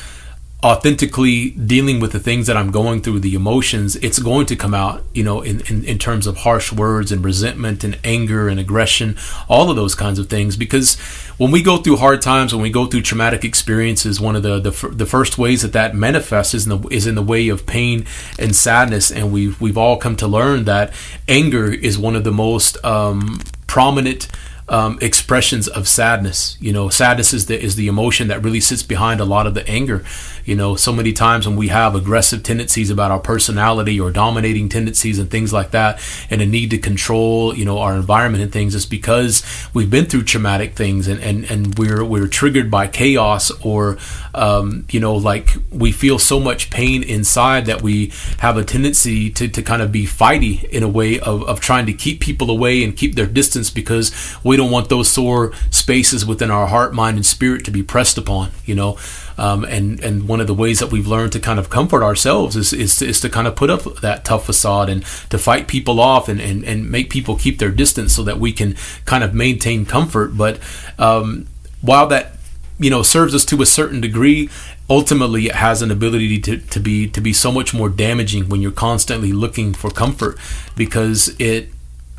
authentically 0.62 1.52
dealing 1.52 2.02
with 2.02 2.12
the 2.12 2.20
things 2.20 2.48
that 2.48 2.58
I'm 2.58 2.70
going 2.70 3.02
through, 3.02 3.22
the 3.22 3.34
emotions, 3.34 3.96
it's 3.98 4.20
going 4.20 4.46
to 4.48 4.58
come 4.58 4.74
out, 4.74 5.06
you 5.14 5.24
know, 5.24 5.42
in, 5.42 5.62
in, 5.68 5.86
in, 5.86 5.98
terms 5.98 6.28
of 6.28 6.38
harsh 6.38 6.74
words 6.74 7.14
and 7.14 7.24
resentment 7.24 7.86
and 7.86 7.98
anger 8.04 8.50
and 8.50 8.60
aggression, 8.60 9.16
all 9.48 9.70
of 9.70 9.78
those 9.78 9.96
kinds 9.96 10.20
of 10.20 10.28
things. 10.28 10.58
Because 10.58 10.98
when 11.38 11.52
we 11.52 11.64
go 11.64 11.78
through 11.78 11.96
hard 11.96 12.22
times, 12.22 12.54
when 12.54 12.62
we 12.62 12.70
go 12.70 12.88
through 12.88 13.04
traumatic 13.04 13.46
experiences, 13.46 14.20
one 14.20 14.36
of 14.36 14.44
the 14.44 14.60
the, 14.60 14.90
the 14.90 15.06
first 15.06 15.38
ways 15.38 15.62
that 15.62 15.72
that 15.74 15.96
manifests 15.96 16.54
is 16.54 16.68
in 16.68 16.82
the 16.82 16.88
is 16.90 17.08
in 17.08 17.16
the 17.16 17.24
way 17.24 17.48
of 17.48 17.66
pain 17.66 18.06
and 18.38 18.54
sadness. 18.54 19.12
And 19.12 19.32
we've 19.32 19.60
we've 19.62 19.78
all 19.78 19.96
come 19.96 20.18
to 20.18 20.28
learn 20.28 20.66
that 20.66 20.94
anger 21.30 21.72
is 21.72 21.98
one 21.98 22.18
of 22.18 22.26
the 22.26 22.34
most 22.34 22.84
um, 22.84 23.40
prominent 23.66 24.28
um, 24.70 24.98
expressions 25.02 25.68
of 25.68 25.88
sadness. 25.88 26.58
You 26.60 26.72
know, 26.72 26.90
sadness 26.90 27.34
is 27.34 27.48
the 27.48 27.60
is 27.60 27.76
the 27.76 27.88
emotion 27.88 28.28
that 28.28 28.44
really 28.44 28.60
sits 28.60 28.84
behind 28.84 29.20
a 29.20 29.26
lot 29.26 29.48
of 29.48 29.54
the 29.54 29.68
anger. 29.68 30.04
You 30.46 30.56
know, 30.56 30.76
so 30.76 30.94
many 30.94 31.12
times 31.14 31.48
when 31.48 31.58
we 31.58 31.68
have 31.68 31.96
aggressive 31.96 32.44
tendencies 32.44 32.90
about 32.90 33.12
our 33.12 33.20
personality 33.20 34.00
or 34.00 34.12
dominating 34.12 34.70
tendencies 34.70 35.20
and 35.20 35.30
things 35.30 35.52
like 35.52 35.72
that, 35.72 36.00
and 36.30 36.42
a 36.42 36.46
need 36.46 36.70
to 36.72 36.78
control, 36.78 37.56
you 37.56 37.66
know, 37.66 37.80
our 37.80 37.96
environment 37.96 38.44
and 38.44 38.52
things, 38.52 38.76
it's 38.76 38.86
because 38.86 39.44
we've 39.74 39.90
been 39.90 40.06
through 40.06 40.24
traumatic 40.24 40.76
things 40.76 41.08
and 41.08 41.20
and, 41.22 41.46
and 41.46 41.78
we're 41.78 42.04
we're 42.04 42.28
triggered 42.28 42.72
by 42.72 42.88
chaos 42.88 43.52
or 43.62 43.98
um, 44.34 44.86
you 44.90 45.00
know, 45.00 45.16
like 45.16 45.56
we 45.72 45.92
feel 45.92 46.20
so 46.20 46.40
much 46.40 46.70
pain 46.70 47.04
inside 47.04 47.66
that 47.66 47.82
we 47.82 48.12
have 48.40 48.58
a 48.58 48.64
tendency 48.64 49.30
to, 49.32 49.48
to 49.48 49.62
kind 49.62 49.82
of 49.82 49.92
be 49.92 50.06
fighty 50.06 50.64
in 50.70 50.84
a 50.84 50.88
way 50.88 51.20
of, 51.20 51.44
of 51.44 51.60
trying 51.60 51.86
to 51.88 51.94
keep 51.94 52.20
people 52.20 52.50
away 52.50 52.84
and 52.84 52.96
keep 52.96 53.16
their 53.16 53.26
distance 53.26 53.70
because 53.70 54.38
we 54.44 54.56
don't 54.58 54.72
want 54.72 54.90
those 54.90 55.10
sore 55.10 55.54
spaces 55.72 56.26
within 56.26 56.52
our 56.52 56.68
heart, 56.68 56.94
mind, 56.94 57.18
and 57.18 57.26
spirit 57.26 57.66
to 57.66 57.72
be 57.72 57.84
pressed 57.84 58.18
upon, 58.18 58.52
you 58.66 58.76
know. 58.76 58.98
Um, 59.38 59.64
and 59.64 60.02
and 60.02 60.28
one 60.28 60.42
of 60.42 60.48
the 60.48 60.54
ways 60.54 60.80
that 60.80 60.92
we've 60.92 61.08
learned 61.08 61.32
to 61.32 61.40
kind 61.40 61.60
of 61.60 61.70
comfort 61.70 62.04
ourselves 62.04 62.58
is 62.58 62.74
is 62.74 62.98
to, 62.98 63.08
is 63.08 63.22
to 63.22 63.30
kind 63.30 63.48
of 63.48 63.56
put 63.56 63.70
up 63.70 63.84
that 64.02 64.26
tough 64.26 64.46
facade 64.46 64.90
and 64.90 65.06
to 65.30 65.38
fight 65.38 65.68
people 65.70 66.02
off 66.02 66.28
and, 66.28 66.42
and, 66.42 66.66
and 66.66 66.92
make 66.92 67.10
people 67.10 67.38
keep 67.38 67.58
their 67.58 67.72
distance 67.72 68.14
so 68.14 68.24
that 68.24 68.38
we 68.38 68.52
can 68.52 68.76
kind 69.06 69.24
of 69.24 69.34
maintain 69.34 69.86
comfort. 69.86 70.36
But 70.36 70.60
um, 70.98 71.48
while 71.82 72.08
that 72.08 72.39
you 72.80 72.90
know 72.90 73.04
serves 73.04 73.36
us 73.36 73.46
to 73.46 73.62
a 73.62 73.66
certain 73.66 74.02
degree 74.02 74.50
ultimately 74.90 75.48
it 75.48 75.56
has 75.56 75.82
an 75.82 75.92
ability 75.92 76.40
to, 76.40 76.58
to 76.58 76.80
be 76.80 77.08
to 77.08 77.22
be 77.22 77.34
so 77.34 77.52
much 77.52 77.74
more 77.74 77.90
damaging 77.90 78.50
when 78.50 78.62
you're 78.62 78.72
constantly 78.72 79.32
looking 79.32 79.74
for 79.74 79.90
comfort 79.90 80.38
because 80.76 81.36
it 81.40 81.70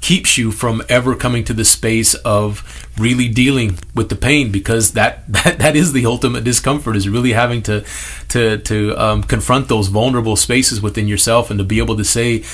keeps 0.01 0.39
you 0.39 0.51
from 0.51 0.83
ever 0.89 1.15
coming 1.15 1.45
to 1.45 1.53
the 1.53 1.65
space 1.65 2.15
of 2.15 2.89
really 2.99 3.29
dealing 3.29 3.79
with 3.95 4.09
the 4.09 4.17
pain 4.17 4.51
because 4.51 4.93
that 4.93 5.27
that, 5.33 5.59
that 5.59 5.77
is 5.77 5.93
the 5.93 6.07
ultimate 6.07 6.45
discomfort 6.45 6.97
is 6.97 7.09
really 7.09 7.33
having 7.33 7.63
to 7.63 7.85
to 8.29 8.59
to 8.59 8.97
um, 8.97 9.23
confront 9.23 9.69
those 9.69 9.89
vulnerable 9.89 10.37
spaces 10.37 10.81
within 10.81 11.09
yourself 11.09 11.51
and 11.51 11.59
to 11.59 11.65
be 11.65 11.79
able 11.79 11.97
to 11.97 12.05
say 12.05 12.45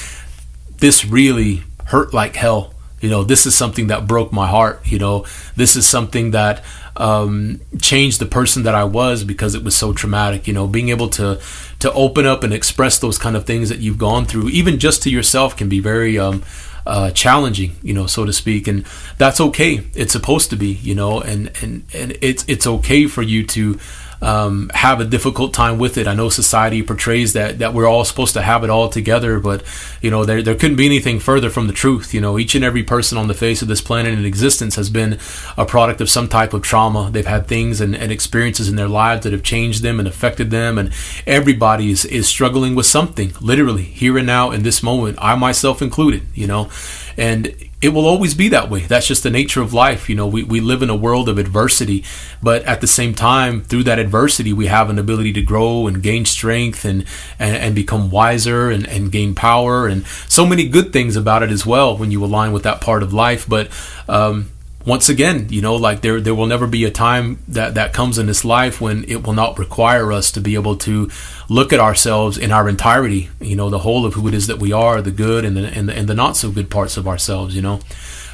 this 0.78 1.04
really 1.04 1.62
hurt 1.86 2.12
like 2.12 2.36
hell 2.36 2.74
you 3.00 3.10
know 3.10 3.24
this 3.24 3.46
is 3.46 3.54
something 3.54 3.88
that 3.88 4.06
broke 4.06 4.32
my 4.32 4.46
heart 4.46 4.80
you 4.84 4.98
know 4.98 5.24
this 5.54 5.76
is 5.76 5.86
something 5.86 6.30
that 6.30 6.64
um, 6.96 7.60
changed 7.80 8.20
the 8.20 8.26
person 8.26 8.62
that 8.62 8.74
I 8.74 8.84
was 8.84 9.24
because 9.24 9.54
it 9.54 9.62
was 9.62 9.76
so 9.76 9.92
traumatic. 9.92 10.46
You 10.46 10.54
know, 10.54 10.66
being 10.66 10.88
able 10.88 11.08
to 11.10 11.40
to 11.78 11.92
open 11.92 12.26
up 12.26 12.42
and 12.42 12.52
express 12.52 12.98
those 12.98 13.18
kind 13.18 13.36
of 13.36 13.44
things 13.44 13.68
that 13.68 13.78
you've 13.78 13.98
gone 13.98 14.24
through, 14.24 14.48
even 14.48 14.78
just 14.78 15.02
to 15.02 15.10
yourself, 15.10 15.56
can 15.56 15.68
be 15.68 15.80
very 15.80 16.18
um, 16.18 16.42
uh, 16.86 17.10
challenging, 17.10 17.76
you 17.82 17.92
know, 17.92 18.06
so 18.06 18.24
to 18.24 18.32
speak, 18.32 18.66
and 18.66 18.86
that's 19.18 19.40
okay. 19.40 19.86
It's 19.94 20.12
supposed 20.12 20.50
to 20.50 20.56
be, 20.56 20.72
you 20.72 20.94
know, 20.94 21.20
and 21.20 21.50
and 21.62 21.84
and 21.92 22.16
it's 22.22 22.44
it's 22.48 22.66
okay 22.66 23.06
for 23.06 23.22
you 23.22 23.44
to 23.48 23.78
um, 24.22 24.70
have 24.74 25.00
a 25.00 25.04
difficult 25.04 25.52
time 25.52 25.78
with 25.78 25.98
it. 25.98 26.06
I 26.06 26.14
know 26.14 26.28
society 26.28 26.82
portrays 26.82 27.32
that 27.34 27.58
that 27.58 27.74
we're 27.74 27.86
all 27.86 28.04
supposed 28.04 28.34
to 28.34 28.42
have 28.42 28.64
it 28.64 28.70
all 28.70 28.88
together, 28.88 29.38
but 29.40 29.62
you 30.00 30.10
know 30.10 30.24
there 30.24 30.42
there 30.42 30.54
couldn't 30.54 30.76
be 30.76 30.86
anything 30.86 31.20
further 31.20 31.50
from 31.50 31.66
the 31.66 31.72
truth. 31.72 32.14
You 32.14 32.20
know, 32.20 32.38
each 32.38 32.54
and 32.54 32.64
every 32.64 32.82
person 32.82 33.18
on 33.18 33.28
the 33.28 33.34
face 33.34 33.62
of 33.62 33.68
this 33.68 33.80
planet 33.80 34.18
in 34.18 34.24
existence 34.24 34.76
has 34.76 34.90
been 34.90 35.18
a 35.56 35.66
product 35.66 36.00
of 36.00 36.10
some 36.10 36.28
type 36.28 36.54
of 36.54 36.62
trauma. 36.62 37.10
They've 37.10 37.26
had 37.26 37.46
things 37.46 37.80
and, 37.80 37.94
and 37.94 38.10
experiences 38.10 38.68
in 38.68 38.76
their 38.76 38.88
lives 38.88 39.24
that 39.24 39.32
have 39.32 39.42
changed 39.42 39.82
them 39.82 39.98
and 39.98 40.08
affected 40.08 40.50
them, 40.50 40.78
and 40.78 40.92
everybody 41.26 41.90
is, 41.90 42.04
is 42.04 42.26
struggling 42.26 42.74
with 42.74 42.86
something, 42.86 43.32
literally 43.40 43.84
here 43.84 44.16
and 44.18 44.26
now 44.26 44.50
in 44.50 44.62
this 44.62 44.82
moment. 44.82 45.18
I 45.20 45.34
myself 45.34 45.82
included. 45.82 46.22
You 46.34 46.46
know, 46.46 46.70
and 47.16 47.54
it 47.82 47.90
will 47.90 48.06
always 48.06 48.34
be 48.34 48.48
that 48.48 48.70
way. 48.70 48.80
That's 48.80 49.06
just 49.06 49.22
the 49.22 49.30
nature 49.30 49.60
of 49.60 49.74
life. 49.74 50.08
You 50.08 50.14
know, 50.14 50.26
we, 50.26 50.42
we 50.42 50.60
live 50.60 50.82
in 50.82 50.88
a 50.88 50.96
world 50.96 51.28
of 51.28 51.36
adversity, 51.36 52.04
but 52.42 52.62
at 52.64 52.80
the 52.80 52.86
same 52.86 53.14
time, 53.14 53.60
through 53.62 53.84
that 53.84 53.98
adversity, 53.98 54.52
we 54.52 54.66
have 54.66 54.88
an 54.88 54.98
ability 54.98 55.34
to 55.34 55.42
grow 55.42 55.86
and 55.86 56.02
gain 56.02 56.24
strength 56.24 56.86
and, 56.86 57.04
and, 57.38 57.56
and 57.56 57.74
become 57.74 58.10
wiser 58.10 58.70
and, 58.70 58.86
and 58.88 59.12
gain 59.12 59.34
power 59.34 59.86
and 59.86 60.06
so 60.26 60.46
many 60.46 60.66
good 60.66 60.92
things 60.92 61.16
about 61.16 61.42
it 61.42 61.50
as 61.50 61.66
well 61.66 61.96
when 61.96 62.10
you 62.10 62.24
align 62.24 62.52
with 62.52 62.62
that 62.62 62.80
part 62.80 63.02
of 63.02 63.12
life. 63.12 63.46
But, 63.46 63.70
um, 64.08 64.50
once 64.86 65.08
again, 65.08 65.48
you 65.50 65.60
know, 65.60 65.74
like 65.74 66.00
there 66.00 66.20
there 66.20 66.34
will 66.34 66.46
never 66.46 66.68
be 66.68 66.84
a 66.84 66.90
time 66.90 67.42
that 67.48 67.74
that 67.74 67.92
comes 67.92 68.18
in 68.18 68.26
this 68.26 68.44
life 68.44 68.80
when 68.80 69.04
it 69.04 69.26
will 69.26 69.32
not 69.32 69.58
require 69.58 70.12
us 70.12 70.30
to 70.32 70.40
be 70.40 70.54
able 70.54 70.76
to 70.76 71.10
look 71.48 71.72
at 71.72 71.80
ourselves 71.80 72.38
in 72.38 72.52
our 72.52 72.68
entirety, 72.68 73.28
you 73.40 73.56
know, 73.56 73.68
the 73.68 73.80
whole 73.80 74.06
of 74.06 74.14
who 74.14 74.28
it 74.28 74.34
is 74.34 74.46
that 74.46 74.60
we 74.60 74.72
are, 74.72 75.02
the 75.02 75.10
good 75.10 75.44
and 75.44 75.56
the 75.56 75.66
and 75.66 75.88
the, 75.88 75.92
and 75.92 76.08
the 76.08 76.14
not 76.14 76.36
so 76.36 76.52
good 76.52 76.70
parts 76.70 76.96
of 76.96 77.08
ourselves, 77.08 77.56
you 77.56 77.62
know. 77.62 77.80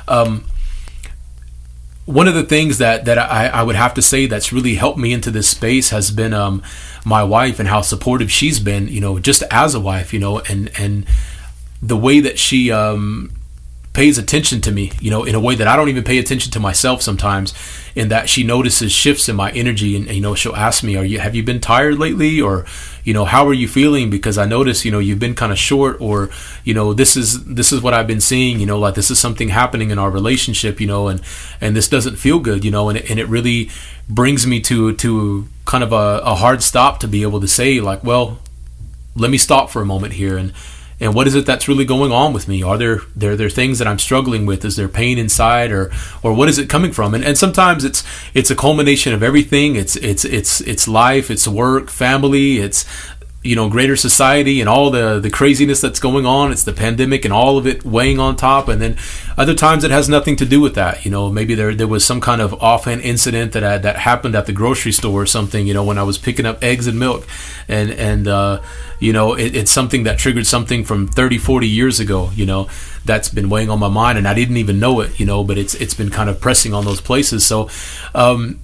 Um, 0.07 0.45
one 2.05 2.29
of 2.29 2.35
the 2.35 2.43
things 2.43 2.77
that 2.79 3.07
that 3.07 3.17
I, 3.17 3.47
I 3.47 3.63
would 3.63 3.77
have 3.77 3.95
to 3.95 4.03
say 4.03 4.27
that's 4.27 4.53
really 4.53 4.75
helped 4.75 4.99
me 4.99 5.15
into 5.15 5.31
this 5.31 5.49
space 5.49 5.89
has 5.89 6.11
been 6.11 6.35
um, 6.35 6.63
my 7.07 7.25
wife 7.25 7.61
and 7.61 7.69
how 7.69 7.81
supportive 7.81 8.31
she's 8.31 8.61
been, 8.61 8.89
you 8.89 9.01
know, 9.01 9.19
just 9.19 9.43
as 9.51 9.75
a 9.75 9.81
wife, 9.81 10.13
you 10.13 10.21
know, 10.21 10.41
and 10.41 10.71
and 10.79 11.07
the 11.81 11.97
way 11.97 12.21
that 12.21 12.39
she 12.39 12.71
um, 12.71 13.33
pays 13.93 14.17
attention 14.17 14.61
to 14.63 14.73
me, 14.73 14.91
you 15.01 15.11
know, 15.11 15.25
in 15.25 15.35
a 15.35 15.41
way 15.41 15.55
that 15.55 15.69
I 15.69 15.77
don't 15.77 15.91
even 15.91 16.03
pay 16.03 16.19
attention 16.19 16.51
to 16.53 16.61
myself 16.61 17.03
sometimes. 17.03 17.53
In 17.95 18.09
that 18.09 18.31
she 18.31 18.43
notices 18.43 18.91
shifts 18.91 19.29
in 19.29 19.37
my 19.37 19.51
energy, 19.51 19.95
and, 19.97 20.07
and, 20.07 20.17
you 20.17 20.23
know, 20.23 20.35
she'll 20.35 20.57
ask 20.57 20.83
me, 20.83 20.97
"Are 20.97 21.05
you 21.05 21.19
have 21.19 21.35
you 21.35 21.43
been 21.43 21.61
tired 21.61 21.99
lately?" 21.99 22.41
or 22.41 22.65
you 23.05 23.13
know, 23.13 23.27
"How 23.27 23.47
are 23.47 23.53
you 23.53 23.69
feeling?" 23.69 24.09
Because 24.09 24.39
I 24.39 24.47
notice, 24.47 24.87
you 24.87 24.91
know, 24.91 24.99
you've 24.99 25.19
been 25.19 25.35
kind 25.35 25.53
of 25.53 25.59
short, 25.59 26.01
or 26.01 26.31
you 26.65 26.73
know, 26.73 26.95
this 26.95 27.17
is 27.17 27.45
this 27.45 27.71
is 27.71 27.83
what 27.83 27.93
I've 27.93 28.07
been 28.07 28.23
seeing, 28.23 28.61
you 28.61 28.67
know, 28.67 28.79
like 28.79 28.95
this 28.95 29.11
is 29.11 29.19
something 29.19 29.51
happening 29.51 29.91
in 29.91 29.99
our 29.99 30.11
relationship, 30.11 30.81
you 30.81 30.87
know, 30.87 31.09
and 31.09 31.21
and 31.61 31.77
this 31.77 31.87
doesn't 31.87 32.17
feel 32.17 32.39
good, 32.39 32.65
you 32.65 32.71
know, 32.71 32.89
and 32.89 32.99
and 32.99 33.21
it 33.21 33.29
really 33.29 33.69
brings 34.09 34.47
me 34.47 34.59
to 34.61 34.95
to 34.95 35.47
kind 35.67 35.85
of 35.85 35.93
a, 35.93 36.23
a 36.25 36.35
hard 36.37 36.63
stop 36.63 36.99
to 37.01 37.09
be 37.09 37.23
able 37.23 37.43
to 37.43 37.49
say 37.49 37.79
like, 37.79 38.03
well, 38.03 38.39
let 39.15 39.31
me 39.31 39.37
stop 39.37 39.69
for 39.69 39.83
a 39.83 39.87
moment 39.87 40.15
here 40.15 40.39
and 40.39 40.55
and 41.03 41.15
what 41.15 41.27
is 41.27 41.35
it 41.35 41.47
that's 41.47 41.67
really 41.67 41.85
going 41.85 42.13
on 42.13 42.33
with 42.33 42.47
me? 42.47 42.63
Are 42.63 42.79
there 42.79 43.01
there 43.17 43.37
there 43.37 43.51
things 43.51 43.79
that 43.79 43.89
I'm 43.89 43.99
struggling 43.99 44.47
with? 44.47 44.65
Is 44.65 44.77
there 44.77 44.89
pain 44.89 45.19
inside, 45.19 45.73
or 45.73 45.91
or 46.23 46.33
what 46.33 46.49
is 46.49 46.59
it 46.59 46.69
coming 46.69 46.93
from? 46.93 47.13
And 47.15 47.25
and 47.25 47.37
sometimes 47.37 47.85
it's 47.85 48.05
it's 48.35 48.51
a 48.51 48.57
culmination 48.57 49.13
of 49.13 49.23
everything. 49.23 49.77
It's 49.77 49.97
it's 49.97 50.25
it's 50.25 50.61
it's 50.61 50.87
life, 50.87 51.31
it's 51.31 51.49
work, 51.49 51.91
family, 51.91 52.59
it's 52.59 52.85
you 53.43 53.57
know 53.57 53.69
greater 53.69 53.97
society 53.97 54.61
and 54.61 54.69
all 54.69 54.91
the 54.91 55.19
the 55.19 55.31
craziness 55.31 55.81
that's 55.81 55.99
going 55.99 56.27
on. 56.27 56.53
It's 56.53 56.65
the 56.65 56.73
pandemic 56.73 57.25
and 57.25 57.35
all 57.35 57.59
of 57.59 57.67
it 57.67 57.85
weighing 57.85 58.19
on 58.21 58.37
top. 58.37 58.69
And 58.69 58.81
then 58.81 58.97
other 59.37 59.55
times 59.55 59.83
it 59.83 59.91
has 59.91 60.09
nothing 60.09 60.37
to 60.37 60.47
do 60.47 60.61
with 60.61 60.75
that. 60.77 61.05
You 61.05 61.11
know 61.11 61.31
maybe 61.31 61.55
there 61.55 61.75
there 61.75 61.89
was 61.89 62.05
some 62.05 62.21
kind 62.21 62.41
of 62.41 62.55
offhand 62.63 63.03
incident 63.03 63.53
that 63.53 63.83
that 63.83 63.97
happened 63.97 64.37
at 64.37 64.47
the 64.47 64.53
grocery 64.53 64.93
store 64.93 65.23
or 65.23 65.27
something 65.27 65.67
you 65.67 65.75
know 65.75 65.85
when 65.85 65.99
I 65.99 66.05
was 66.05 66.19
picking 66.19 66.47
up 66.47 66.63
eggs 66.63 66.87
and 66.87 66.99
milk. 66.99 67.27
And 67.69 67.91
and 67.91 68.29
uh, 68.29 68.63
you 69.01 69.13
know 69.13 69.35
it, 69.35 69.57
it's 69.57 69.73
something 69.73 70.05
that 70.05 70.19
triggered 70.19 70.47
something 70.47 70.85
from 70.85 71.09
30 71.09 71.39
40 71.39 71.67
years 71.67 71.99
ago 71.99 72.31
you 72.35 72.47
know 72.47 72.69
that's 73.05 73.29
been 73.29 73.49
weighing 73.49 73.71
on 73.71 73.81
my 73.81 73.89
mind 73.89 74.19
and 74.19 74.29
I 74.29 74.35
didn't 74.35 74.59
even 74.59 74.79
know 74.79 75.01
it 75.01 75.19
you 75.19 75.27
know 75.27 75.43
but 75.43 75.59
it's 75.59 75.75
it's 75.75 75.95
been 75.95 76.11
kind 76.11 76.31
of 76.31 76.41
pressing 76.41 76.75
on 76.75 76.85
those 76.85 77.01
places. 77.01 77.45
So 77.45 77.69
um, 78.15 78.61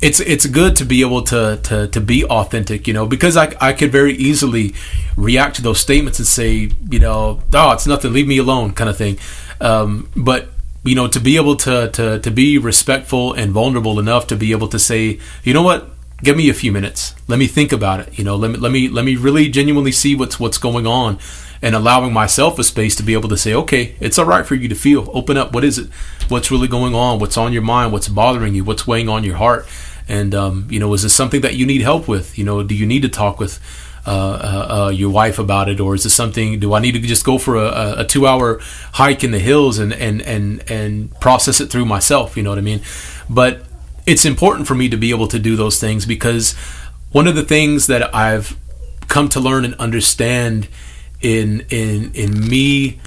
it's 0.00 0.20
it's 0.20 0.46
good 0.46 0.76
to 0.76 0.84
be 0.84 1.00
able 1.00 1.22
to 1.22 1.58
to 1.64 1.88
to 1.88 2.00
be 2.00 2.24
authentic, 2.24 2.86
you 2.86 2.94
know, 2.94 3.06
because 3.06 3.36
I 3.36 3.54
I 3.60 3.72
could 3.72 3.90
very 3.90 4.14
easily 4.14 4.74
react 5.16 5.56
to 5.56 5.62
those 5.62 5.80
statements 5.80 6.18
and 6.18 6.28
say, 6.28 6.70
you 6.88 6.98
know, 7.00 7.40
oh, 7.52 7.72
it's 7.72 7.86
nothing, 7.86 8.12
leave 8.12 8.28
me 8.28 8.38
alone, 8.38 8.72
kind 8.72 8.88
of 8.88 8.96
thing. 8.96 9.18
Um, 9.60 10.08
but 10.14 10.50
you 10.84 10.94
know, 10.94 11.08
to 11.08 11.18
be 11.18 11.36
able 11.36 11.56
to 11.56 11.90
to 11.90 12.20
to 12.20 12.30
be 12.30 12.58
respectful 12.58 13.32
and 13.32 13.50
vulnerable 13.50 13.98
enough 13.98 14.28
to 14.28 14.36
be 14.36 14.52
able 14.52 14.68
to 14.68 14.78
say, 14.78 15.18
you 15.42 15.52
know 15.52 15.62
what, 15.62 15.90
give 16.22 16.36
me 16.36 16.48
a 16.48 16.54
few 16.54 16.70
minutes, 16.70 17.16
let 17.26 17.38
me 17.40 17.48
think 17.48 17.72
about 17.72 17.98
it, 17.98 18.16
you 18.16 18.24
know, 18.24 18.36
let 18.36 18.52
me 18.52 18.56
let 18.56 18.70
me 18.70 18.88
let 18.88 19.04
me 19.04 19.16
really 19.16 19.48
genuinely 19.48 19.92
see 19.92 20.14
what's 20.14 20.38
what's 20.38 20.58
going 20.58 20.86
on, 20.86 21.18
and 21.60 21.74
allowing 21.74 22.12
myself 22.12 22.56
a 22.60 22.62
space 22.62 22.94
to 22.94 23.02
be 23.02 23.14
able 23.14 23.28
to 23.28 23.36
say, 23.36 23.52
okay, 23.52 23.96
it's 23.98 24.16
all 24.16 24.26
right 24.26 24.46
for 24.46 24.54
you 24.54 24.68
to 24.68 24.76
feel, 24.76 25.10
open 25.12 25.36
up, 25.36 25.52
what 25.52 25.64
is 25.64 25.76
it, 25.76 25.90
what's 26.28 26.52
really 26.52 26.68
going 26.68 26.94
on, 26.94 27.18
what's 27.18 27.36
on 27.36 27.52
your 27.52 27.62
mind, 27.62 27.92
what's 27.92 28.06
bothering 28.08 28.54
you, 28.54 28.62
what's 28.62 28.86
weighing 28.86 29.08
on 29.08 29.24
your 29.24 29.36
heart 29.36 29.66
and 30.08 30.34
um, 30.34 30.66
you 30.70 30.80
know, 30.80 30.92
is 30.94 31.02
this 31.02 31.14
something 31.14 31.42
that 31.42 31.54
you 31.54 31.66
need 31.66 31.82
help 31.82 32.08
with? 32.08 32.38
You 32.38 32.44
know, 32.44 32.62
do 32.62 32.74
you 32.74 32.86
need 32.86 33.02
to 33.02 33.08
talk 33.08 33.38
with 33.38 33.60
uh, 34.06 34.10
uh, 34.10 34.74
uh, 34.86 34.88
your 34.90 35.10
wife 35.10 35.38
about 35.38 35.68
it, 35.68 35.80
or 35.80 35.94
is 35.94 36.04
this 36.04 36.14
something? 36.14 36.58
Do 36.58 36.72
I 36.72 36.80
need 36.80 36.92
to 36.92 37.00
just 37.00 37.24
go 37.26 37.36
for 37.36 37.56
a, 37.56 37.96
a 37.98 38.04
two-hour 38.06 38.58
hike 38.94 39.22
in 39.22 39.32
the 39.32 39.38
hills 39.38 39.78
and 39.78 39.92
and 39.92 40.22
and 40.22 40.64
and 40.70 41.20
process 41.20 41.60
it 41.60 41.66
through 41.70 41.84
myself? 41.84 42.36
You 42.36 42.42
know 42.42 42.50
what 42.50 42.58
I 42.58 42.62
mean? 42.62 42.80
But 43.28 43.62
it's 44.06 44.24
important 44.24 44.66
for 44.66 44.74
me 44.74 44.88
to 44.88 44.96
be 44.96 45.10
able 45.10 45.28
to 45.28 45.38
do 45.38 45.56
those 45.56 45.78
things 45.78 46.06
because 46.06 46.54
one 47.12 47.26
of 47.26 47.34
the 47.34 47.42
things 47.44 47.86
that 47.88 48.14
I've 48.14 48.56
come 49.08 49.28
to 49.30 49.40
learn 49.40 49.66
and 49.66 49.74
understand 49.74 50.68
in 51.20 51.66
in 51.68 52.12
in 52.14 52.48
me 52.48 53.00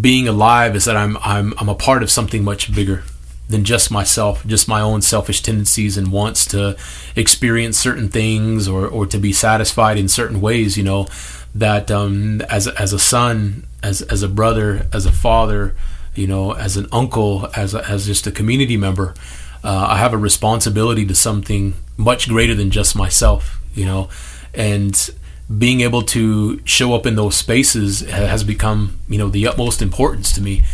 being 0.00 0.28
alive 0.28 0.76
is 0.76 0.84
that 0.84 0.96
I'm 0.96 1.16
I'm 1.22 1.54
I'm 1.58 1.68
a 1.68 1.74
part 1.74 2.02
of 2.02 2.10
something 2.10 2.44
much 2.44 2.72
bigger 2.74 3.02
than 3.48 3.64
just 3.64 3.90
myself, 3.90 4.44
just 4.46 4.66
my 4.66 4.80
own 4.80 5.02
selfish 5.02 5.40
tendencies 5.40 5.96
and 5.96 6.10
wants 6.10 6.44
to 6.46 6.76
experience 7.14 7.78
certain 7.78 8.08
things 8.08 8.66
or, 8.66 8.86
or 8.86 9.06
to 9.06 9.18
be 9.18 9.32
satisfied 9.32 9.98
in 9.98 10.08
certain 10.08 10.40
ways, 10.40 10.76
you 10.76 10.82
know, 10.82 11.06
that 11.54 11.90
um, 11.90 12.40
as, 12.42 12.66
as 12.68 12.92
a 12.92 12.98
son, 12.98 13.66
as, 13.82 14.02
as 14.02 14.22
a 14.22 14.28
brother, 14.28 14.86
as 14.92 15.06
a 15.06 15.12
father, 15.12 15.76
you 16.14 16.26
know, 16.26 16.52
as 16.54 16.76
an 16.76 16.86
uncle, 16.90 17.48
as, 17.54 17.74
a, 17.74 17.88
as 17.88 18.06
just 18.06 18.26
a 18.26 18.32
community 18.32 18.76
member, 18.76 19.14
uh, 19.62 19.86
I 19.90 19.98
have 19.98 20.12
a 20.12 20.18
responsibility 20.18 21.06
to 21.06 21.14
something 21.14 21.74
much 21.96 22.28
greater 22.28 22.54
than 22.54 22.70
just 22.70 22.96
myself, 22.96 23.60
you 23.74 23.84
know, 23.84 24.08
and 24.54 25.10
being 25.56 25.80
able 25.80 26.02
to 26.02 26.60
show 26.64 26.94
up 26.94 27.06
in 27.06 27.14
those 27.14 27.36
spaces 27.36 28.00
has 28.00 28.42
become, 28.42 28.98
you 29.08 29.18
know, 29.18 29.28
the 29.28 29.46
utmost 29.46 29.80
importance 29.80 30.32
to 30.32 30.40
me. 30.40 30.64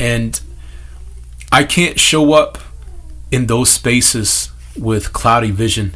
And 0.00 0.40
I 1.52 1.64
can't 1.64 1.98
show 1.98 2.32
up 2.32 2.58
in 3.30 3.46
those 3.46 3.70
spaces 3.70 4.50
with 4.78 5.12
cloudy 5.12 5.50
vision, 5.50 5.94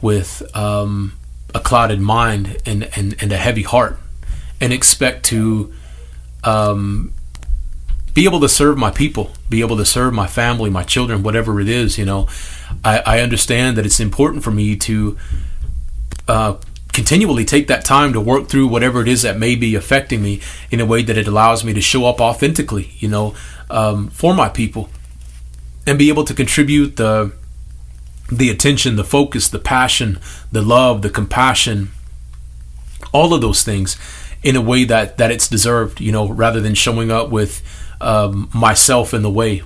with 0.00 0.42
um, 0.56 1.12
a 1.54 1.60
clouded 1.60 2.00
mind 2.00 2.58
and, 2.66 2.90
and, 2.96 3.16
and 3.20 3.32
a 3.32 3.36
heavy 3.36 3.62
heart, 3.62 3.98
and 4.60 4.72
expect 4.72 5.24
to 5.26 5.72
um, 6.44 7.12
be 8.14 8.24
able 8.24 8.40
to 8.40 8.48
serve 8.48 8.78
my 8.78 8.90
people, 8.90 9.32
be 9.48 9.60
able 9.60 9.76
to 9.76 9.84
serve 9.84 10.12
my 10.12 10.26
family, 10.26 10.70
my 10.70 10.82
children, 10.82 11.22
whatever 11.22 11.60
it 11.60 11.68
is. 11.68 11.98
You 11.98 12.04
know, 12.04 12.28
I, 12.84 12.98
I 13.00 13.20
understand 13.20 13.76
that 13.76 13.86
it's 13.86 14.00
important 14.00 14.44
for 14.44 14.50
me 14.50 14.76
to 14.76 15.18
uh, 16.28 16.56
continually 16.92 17.44
take 17.44 17.68
that 17.68 17.84
time 17.84 18.12
to 18.12 18.20
work 18.20 18.48
through 18.48 18.66
whatever 18.66 19.00
it 19.00 19.08
is 19.08 19.22
that 19.22 19.38
may 19.38 19.54
be 19.54 19.74
affecting 19.74 20.22
me 20.22 20.40
in 20.70 20.80
a 20.80 20.86
way 20.86 21.02
that 21.02 21.16
it 21.16 21.26
allows 21.26 21.64
me 21.64 21.72
to 21.72 21.80
show 21.80 22.06
up 22.06 22.20
authentically, 22.20 22.92
you 22.98 23.08
know, 23.08 23.34
um, 23.68 24.08
for 24.10 24.34
my 24.34 24.48
people 24.48 24.88
and 25.86 25.98
be 25.98 26.08
able 26.08 26.24
to 26.24 26.34
contribute 26.34 26.96
the 26.96 27.32
the 28.32 28.48
attention, 28.48 28.94
the 28.94 29.04
focus, 29.04 29.48
the 29.48 29.58
passion, 29.58 30.18
the 30.52 30.62
love, 30.62 31.02
the 31.02 31.10
compassion, 31.10 31.90
all 33.12 33.34
of 33.34 33.40
those 33.40 33.64
things 33.64 33.96
in 34.42 34.56
a 34.56 34.60
way 34.60 34.84
that 34.84 35.18
that 35.18 35.30
it's 35.30 35.48
deserved, 35.48 36.00
you 36.00 36.12
know, 36.12 36.28
rather 36.28 36.60
than 36.60 36.74
showing 36.74 37.10
up 37.10 37.30
with 37.30 37.62
um, 38.00 38.48
myself 38.54 39.12
in 39.12 39.22
the 39.22 39.30
way, 39.30 39.62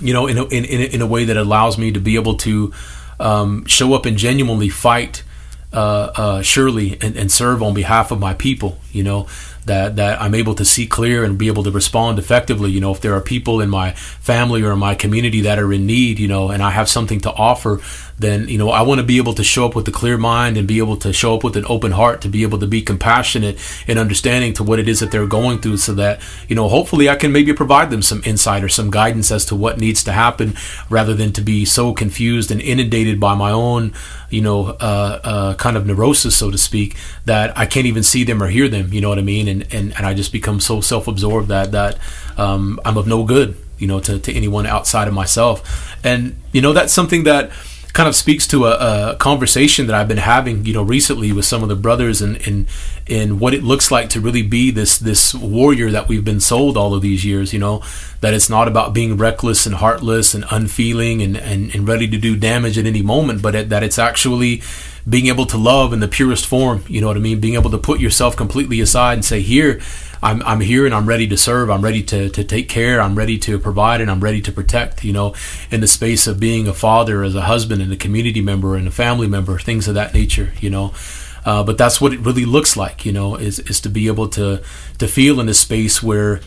you 0.00 0.12
know, 0.12 0.26
in 0.26 0.38
a, 0.38 0.44
in 0.46 0.64
in 0.64 1.00
a 1.00 1.06
way 1.06 1.24
that 1.24 1.36
allows 1.36 1.78
me 1.78 1.90
to 1.92 2.00
be 2.00 2.14
able 2.16 2.36
to 2.36 2.72
um, 3.18 3.64
show 3.66 3.94
up 3.94 4.06
and 4.06 4.16
genuinely 4.16 4.68
fight 4.68 5.22
uh, 5.72 6.10
uh, 6.16 6.42
surely 6.42 6.98
and, 7.00 7.16
and, 7.16 7.30
serve 7.30 7.62
on 7.62 7.74
behalf 7.74 8.10
of 8.10 8.18
my 8.18 8.34
people. 8.34 8.78
You 8.92 9.04
know 9.04 9.26
that 9.70 9.96
that 9.96 10.20
I'm 10.20 10.34
able 10.34 10.54
to 10.56 10.64
see 10.64 10.86
clear 10.86 11.24
and 11.24 11.38
be 11.38 11.46
able 11.46 11.62
to 11.62 11.70
respond 11.70 12.18
effectively. 12.18 12.70
You 12.70 12.80
know, 12.80 12.92
if 12.92 13.00
there 13.00 13.14
are 13.14 13.20
people 13.20 13.60
in 13.60 13.70
my 13.70 13.92
family 13.92 14.62
or 14.62 14.72
in 14.72 14.78
my 14.78 14.94
community 14.94 15.40
that 15.42 15.58
are 15.58 15.72
in 15.72 15.86
need, 15.86 16.18
you 16.18 16.28
know, 16.28 16.50
and 16.50 16.62
I 16.62 16.70
have 16.70 16.88
something 16.88 17.20
to 17.20 17.32
offer, 17.32 17.80
then 18.20 18.48
you 18.48 18.58
know 18.58 18.70
I 18.70 18.82
want 18.82 19.00
to 19.00 19.06
be 19.06 19.16
able 19.16 19.32
to 19.34 19.42
show 19.42 19.64
up 19.66 19.74
with 19.74 19.88
a 19.88 19.90
clear 19.90 20.18
mind 20.18 20.56
and 20.56 20.68
be 20.68 20.78
able 20.78 20.96
to 20.98 21.12
show 21.12 21.34
up 21.34 21.42
with 21.42 21.56
an 21.56 21.64
open 21.68 21.92
heart 21.92 22.20
to 22.20 22.28
be 22.28 22.42
able 22.42 22.58
to 22.58 22.66
be 22.66 22.82
compassionate 22.82 23.58
and 23.88 23.98
understanding 23.98 24.52
to 24.54 24.62
what 24.62 24.78
it 24.78 24.88
is 24.88 25.00
that 25.00 25.10
they're 25.10 25.26
going 25.26 25.58
through 25.58 25.78
so 25.78 25.94
that 25.94 26.20
you 26.46 26.54
know 26.54 26.68
hopefully 26.68 27.08
I 27.08 27.16
can 27.16 27.32
maybe 27.32 27.52
provide 27.54 27.90
them 27.90 28.02
some 28.02 28.22
insight 28.24 28.62
or 28.62 28.68
some 28.68 28.90
guidance 28.90 29.30
as 29.30 29.46
to 29.46 29.56
what 29.56 29.78
needs 29.78 30.04
to 30.04 30.12
happen 30.12 30.54
rather 30.90 31.14
than 31.14 31.32
to 31.32 31.40
be 31.40 31.64
so 31.64 31.94
confused 31.94 32.50
and 32.50 32.60
inundated 32.60 33.18
by 33.18 33.34
my 33.34 33.50
own 33.50 33.94
you 34.28 34.42
know 34.42 34.66
uh, 34.66 35.20
uh, 35.24 35.54
kind 35.54 35.76
of 35.76 35.86
neurosis 35.86 36.36
so 36.36 36.50
to 36.50 36.58
speak 36.58 36.96
that 37.24 37.56
I 37.56 37.64
can't 37.64 37.86
even 37.86 38.02
see 38.02 38.24
them 38.24 38.42
or 38.42 38.48
hear 38.48 38.68
them 38.68 38.92
you 38.92 39.00
know 39.00 39.08
what 39.08 39.18
I 39.18 39.22
mean 39.22 39.48
and 39.48 39.59
and, 39.72 39.94
and 39.96 40.06
I 40.06 40.14
just 40.14 40.32
become 40.32 40.60
so 40.60 40.80
self-absorbed 40.80 41.48
that 41.48 41.72
that 41.72 41.98
um, 42.36 42.80
I'm 42.84 42.96
of 42.96 43.06
no 43.06 43.24
good 43.24 43.56
you 43.78 43.86
know 43.86 44.00
to, 44.00 44.18
to 44.18 44.32
anyone 44.32 44.66
outside 44.66 45.08
of 45.08 45.14
myself. 45.14 45.96
And 46.04 46.36
you 46.52 46.60
know 46.60 46.72
that's 46.72 46.92
something 46.92 47.24
that 47.24 47.50
kind 47.92 48.08
of 48.08 48.14
speaks 48.14 48.46
to 48.46 48.66
a, 48.66 49.12
a, 49.12 49.16
conversation 49.16 49.86
that 49.86 49.96
I've 49.96 50.08
been 50.08 50.16
having, 50.16 50.64
you 50.64 50.72
know, 50.72 50.82
recently 50.82 51.32
with 51.32 51.44
some 51.44 51.62
of 51.62 51.68
the 51.68 51.76
brothers 51.76 52.22
and 52.22 52.36
in 52.36 52.66
in 53.06 53.38
what 53.40 53.52
it 53.52 53.64
looks 53.64 53.90
like 53.90 54.08
to 54.10 54.20
really 54.20 54.42
be 54.42 54.70
this 54.70 54.98
this 54.98 55.34
warrior 55.34 55.90
that 55.90 56.08
we've 56.08 56.24
been 56.24 56.40
sold 56.40 56.76
all 56.76 56.94
of 56.94 57.02
these 57.02 57.24
years, 57.24 57.52
you 57.52 57.58
know, 57.58 57.82
that 58.20 58.32
it's 58.32 58.48
not 58.48 58.68
about 58.68 58.94
being 58.94 59.16
reckless 59.16 59.66
and 59.66 59.76
heartless 59.76 60.34
and 60.34 60.44
unfeeling 60.50 61.20
and, 61.20 61.36
and, 61.36 61.74
and 61.74 61.88
ready 61.88 62.06
to 62.08 62.18
do 62.18 62.36
damage 62.36 62.78
at 62.78 62.86
any 62.86 63.02
moment, 63.02 63.42
but 63.42 63.54
it, 63.54 63.68
that 63.70 63.82
it's 63.82 63.98
actually 63.98 64.62
being 65.10 65.26
able 65.26 65.44
to 65.46 65.58
love 65.58 65.92
in 65.92 66.00
the 66.00 66.08
purest 66.08 66.46
form. 66.46 66.84
You 66.88 67.00
know 67.00 67.08
what 67.08 67.16
I 67.16 67.20
mean? 67.20 67.40
Being 67.40 67.54
able 67.54 67.70
to 67.70 67.78
put 67.78 68.00
yourself 68.00 68.36
completely 68.36 68.80
aside 68.80 69.14
and 69.14 69.24
say, 69.24 69.40
"Here, 69.40 69.80
I'm 70.22 70.40
I'm 70.42 70.60
here 70.60 70.86
and 70.86 70.94
I'm 70.94 71.06
ready 71.06 71.26
to 71.28 71.36
serve. 71.36 71.68
I'm 71.68 71.82
ready 71.82 72.02
to 72.04 72.30
to 72.30 72.44
take 72.44 72.68
care. 72.68 73.02
I'm 73.02 73.16
ready 73.16 73.36
to 73.40 73.58
provide 73.58 74.00
and 74.00 74.10
I'm 74.10 74.20
ready 74.20 74.40
to 74.42 74.52
protect." 74.52 75.04
You 75.04 75.12
know, 75.12 75.34
in 75.70 75.80
the 75.80 75.88
space 75.88 76.26
of 76.28 76.38
being 76.38 76.68
a 76.68 76.72
father, 76.72 77.24
as 77.24 77.34
a 77.34 77.42
husband, 77.42 77.82
and 77.82 77.92
a 77.92 77.96
community 77.96 78.40
member, 78.40 78.76
and 78.76 78.86
a 78.86 78.92
family 78.92 79.26
member, 79.26 79.58
things 79.58 79.88
of 79.88 79.94
that 79.94 80.14
nature. 80.14 80.52
You 80.60 80.70
know. 80.70 80.94
Uh, 81.42 81.64
but 81.64 81.78
that's 81.78 82.02
what 82.02 82.12
it 82.12 82.20
really 82.20 82.44
looks 82.44 82.76
like, 82.76 83.06
you 83.06 83.12
know, 83.12 83.34
is, 83.34 83.60
is 83.60 83.80
to 83.80 83.88
be 83.88 84.08
able 84.08 84.28
to 84.28 84.62
to 84.98 85.08
feel 85.08 85.40
in 85.40 85.48
a 85.48 85.54
space 85.54 86.02
where 86.02 86.42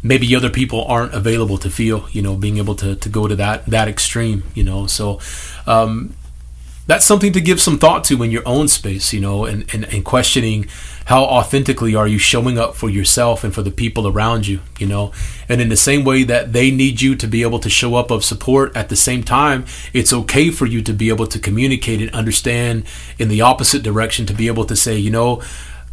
maybe 0.00 0.34
other 0.34 0.50
people 0.50 0.84
aren't 0.84 1.14
available 1.14 1.58
to 1.58 1.70
feel, 1.70 2.08
you 2.12 2.22
know, 2.22 2.36
being 2.36 2.58
able 2.58 2.74
to, 2.74 2.94
to 2.94 3.08
go 3.08 3.26
to 3.26 3.36
that 3.36 3.66
that 3.66 3.88
extreme, 3.88 4.44
you 4.54 4.64
know. 4.64 4.86
So 4.86 5.18
um, 5.66 6.14
that's 6.86 7.04
something 7.04 7.32
to 7.32 7.40
give 7.40 7.60
some 7.60 7.78
thought 7.78 8.04
to 8.04 8.22
in 8.22 8.30
your 8.30 8.46
own 8.46 8.66
space, 8.68 9.12
you 9.12 9.20
know, 9.20 9.44
and, 9.44 9.72
and, 9.72 9.84
and 9.84 10.04
questioning 10.04 10.66
how 11.06 11.24
authentically 11.24 11.94
are 11.94 12.06
you 12.06 12.18
showing 12.18 12.58
up 12.58 12.74
for 12.74 12.90
yourself 12.90 13.44
and 13.44 13.54
for 13.54 13.62
the 13.62 13.70
people 13.70 14.06
around 14.08 14.46
you, 14.46 14.60
you 14.78 14.86
know. 14.86 15.12
And 15.48 15.60
in 15.60 15.68
the 15.68 15.76
same 15.76 16.04
way 16.04 16.22
that 16.24 16.52
they 16.52 16.70
need 16.70 17.00
you 17.00 17.14
to 17.16 17.26
be 17.26 17.42
able 17.42 17.58
to 17.60 17.70
show 17.70 17.94
up 17.94 18.10
of 18.10 18.24
support, 18.24 18.76
at 18.76 18.88
the 18.88 18.96
same 18.96 19.22
time, 19.22 19.64
it's 19.92 20.12
okay 20.12 20.50
for 20.50 20.66
you 20.66 20.82
to 20.82 20.92
be 20.92 21.08
able 21.08 21.26
to 21.28 21.38
communicate 21.38 22.00
and 22.00 22.10
understand 22.10 22.84
in 23.18 23.28
the 23.28 23.40
opposite 23.40 23.82
direction 23.82 24.26
to 24.26 24.34
be 24.34 24.46
able 24.48 24.64
to 24.64 24.76
say, 24.76 24.96
you 24.96 25.10
know, 25.10 25.42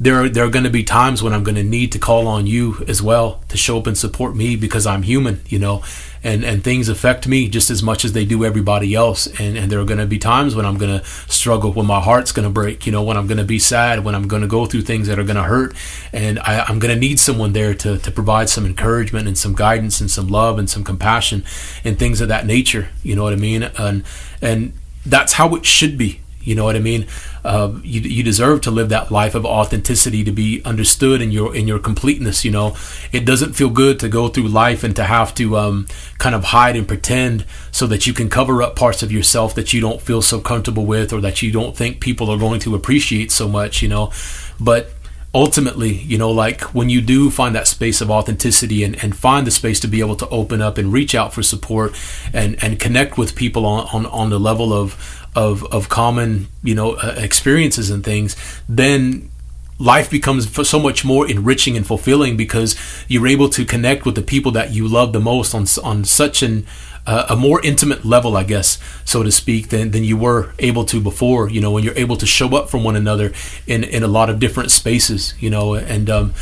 there 0.02 0.16
are, 0.16 0.30
there 0.30 0.46
are 0.46 0.50
going 0.50 0.64
to 0.64 0.70
be 0.70 0.84
times 0.84 1.22
when 1.22 1.34
I'm 1.34 1.44
going 1.44 1.56
to 1.56 1.64
need 1.64 1.92
to 1.92 2.00
call 2.00 2.26
on 2.28 2.48
you 2.48 2.86
as 2.88 3.02
well 3.02 3.42
to 3.50 3.58
show 3.58 3.78
up 3.80 3.88
and 3.88 3.98
support 3.98 4.34
me 4.34 4.56
because 4.56 4.88
I'm 4.88 5.04
human, 5.04 5.42
you 5.48 5.60
know, 5.60 5.84
and, 6.24 6.46
and 6.46 6.64
things 6.64 6.88
affect 6.88 7.28
me 7.28 7.50
just 7.50 7.70
as 7.70 7.84
much 7.84 8.06
as 8.06 8.14
they 8.14 8.24
do 8.24 8.46
everybody 8.46 8.96
else. 8.96 9.28
And, 9.40 9.58
and 9.58 9.70
there 9.70 9.80
are 9.80 9.86
going 9.86 10.00
to 10.00 10.06
be 10.06 10.18
times 10.18 10.56
when 10.56 10.66
I'm 10.66 10.78
going 10.78 11.00
to 11.00 11.06
struggle, 11.06 11.74
when 11.74 11.86
my 11.86 12.00
heart's 12.00 12.32
going 12.32 12.48
to 12.48 12.50
break, 12.50 12.86
you 12.86 12.94
know, 12.94 13.04
when 13.04 13.18
I'm 13.18 13.28
going 13.28 13.40
to 13.40 13.44
be 13.44 13.60
sad, 13.60 14.06
when 14.06 14.16
I'm 14.16 14.30
going 14.30 14.42
to 14.42 14.48
go 14.48 14.66
through 14.66 14.84
things 14.84 15.08
that 15.08 15.20
are 15.20 15.24
going 15.24 15.36
to 15.36 15.44
hurt. 15.44 15.76
And 16.14 16.40
I, 16.40 16.62
I'm 16.62 16.80
going 16.80 16.94
to 16.94 17.00
need 17.00 17.20
someone 17.20 17.52
there 17.52 17.74
to, 17.74 17.98
to 17.98 18.12
provide 18.12 18.48
some 18.48 18.66
encouragement 18.66 19.28
and 19.28 19.38
some 19.38 19.54
guidance 19.54 20.00
and 20.00 20.10
some 20.10 20.28
love 20.28 20.58
and 20.58 20.70
some 20.70 20.86
compassion 20.86 21.44
and 21.84 22.00
things 22.00 22.22
of 22.22 22.30
that 22.30 22.46
nature. 22.46 22.88
You 23.04 23.18
know 23.18 23.24
what 23.24 23.34
I 23.34 23.38
mean? 23.38 23.64
And, 23.64 24.06
and 24.42 24.74
that's 25.06 25.34
how 25.34 25.56
it 25.56 25.66
should 25.66 25.98
be 25.98 26.22
you 26.42 26.56
know 26.56 26.64
what 26.64 26.76
I 26.76 26.80
mean? 26.80 27.06
Uh, 27.44 27.74
you, 27.84 28.02
you 28.02 28.24
deserve 28.24 28.62
to 28.62 28.72
live 28.72 28.90
that 28.90 29.12
life 29.12 29.36
of 29.36 29.46
authenticity 29.46 30.24
to 30.24 30.32
be 30.32 30.62
understood 30.64 31.22
in 31.22 31.32
your 31.32 31.56
in 31.56 31.68
your 31.68 31.80
completeness. 31.80 32.46
You 32.46 32.52
know, 32.52 32.76
it 33.12 33.26
doesn't 33.26 33.54
feel 33.54 33.70
good 33.70 34.00
to 34.00 34.10
go 34.10 34.30
through 34.30 34.48
life 34.48 34.84
and 34.84 34.96
to 34.96 35.04
have 35.04 35.36
to 35.36 35.58
um, 35.58 35.88
kind 36.18 36.36
of 36.36 36.46
hide 36.46 36.76
and 36.76 36.88
pretend 36.88 37.46
so 37.72 37.88
that 37.88 38.08
you 38.08 38.14
can 38.14 38.30
cover 38.30 38.64
up 38.64 38.76
parts 38.76 39.04
of 39.04 39.12
yourself 39.12 39.54
that 39.56 39.74
you 39.74 39.82
don't 39.82 40.02
feel 40.02 40.22
so 40.22 40.40
comfortable 40.40 40.86
with 40.86 41.12
or 41.12 41.22
that 41.22 41.42
you 41.42 41.52
don't 41.52 41.76
think 41.76 42.00
people 42.00 42.30
are 42.30 42.38
going 42.38 42.60
to 42.62 42.76
appreciate 42.76 43.32
so 43.32 43.48
much. 43.48 43.82
You 43.82 43.90
know, 43.90 44.12
but 44.60 44.92
ultimately, 45.34 45.94
you 45.94 46.18
know, 46.18 46.32
like 46.32 46.62
when 46.74 46.90
you 46.90 47.02
do 47.02 47.30
find 47.30 47.56
that 47.56 47.68
space 47.68 48.02
of 48.02 48.10
authenticity 48.10 48.84
and, 48.84 49.02
and 49.04 49.16
find 49.16 49.46
the 49.46 49.52
space 49.52 49.80
to 49.80 49.88
be 49.88 50.00
able 50.00 50.16
to 50.16 50.28
open 50.30 50.62
up 50.62 50.78
and 50.78 50.92
reach 50.92 51.14
out 51.14 51.34
for 51.34 51.44
support 51.44 51.94
and, 52.34 52.62
and 52.64 52.80
connect 52.80 53.18
with 53.18 53.36
people 53.36 53.66
on, 53.66 53.88
on, 53.94 54.06
on 54.08 54.30
the 54.30 54.40
level 54.40 54.74
of 54.74 55.19
of 55.36 55.64
of 55.66 55.90
common 55.90 56.48
you 56.64 56.76
know 56.76 56.94
uh, 56.94 57.16
experiences 57.18 57.90
and 57.90 58.04
things, 58.04 58.36
then 58.68 59.30
life 59.78 60.10
becomes 60.10 60.68
so 60.68 60.80
much 60.80 61.06
more 61.06 61.30
enriching 61.30 61.78
and 61.78 61.88
fulfilling 61.88 62.36
because 62.36 62.76
you're 63.08 63.28
able 63.28 63.48
to 63.50 63.64
connect 63.64 64.06
with 64.06 64.16
the 64.16 64.22
people 64.22 64.52
that 64.52 64.72
you 64.72 64.88
love 64.88 65.14
the 65.14 65.20
most 65.20 65.56
on 65.56 65.66
on 65.84 66.04
such 66.04 66.44
an 66.44 66.66
uh, 67.08 67.26
a 67.30 67.36
more 67.36 67.60
intimate 67.66 68.06
level, 68.06 68.38
I 68.38 68.44
guess, 68.44 68.78
so 69.04 69.24
to 69.24 69.32
speak, 69.32 69.70
than, 69.70 69.90
than 69.92 70.04
you 70.04 70.16
were 70.16 70.54
able 70.60 70.86
to 70.86 71.02
before. 71.02 71.50
You 71.50 71.60
know, 71.60 71.72
when 71.72 71.84
you're 71.84 71.98
able 71.98 72.18
to 72.18 72.28
show 72.28 72.56
up 72.56 72.70
for 72.70 72.78
one 72.78 72.96
another 72.96 73.34
in 73.66 73.84
in 73.84 74.04
a 74.04 74.08
lot 74.08 74.30
of 74.30 74.40
different 74.40 74.70
spaces. 74.70 75.34
You 75.40 75.50
know, 75.50 75.74
and 75.74 76.10
um, 76.10 76.34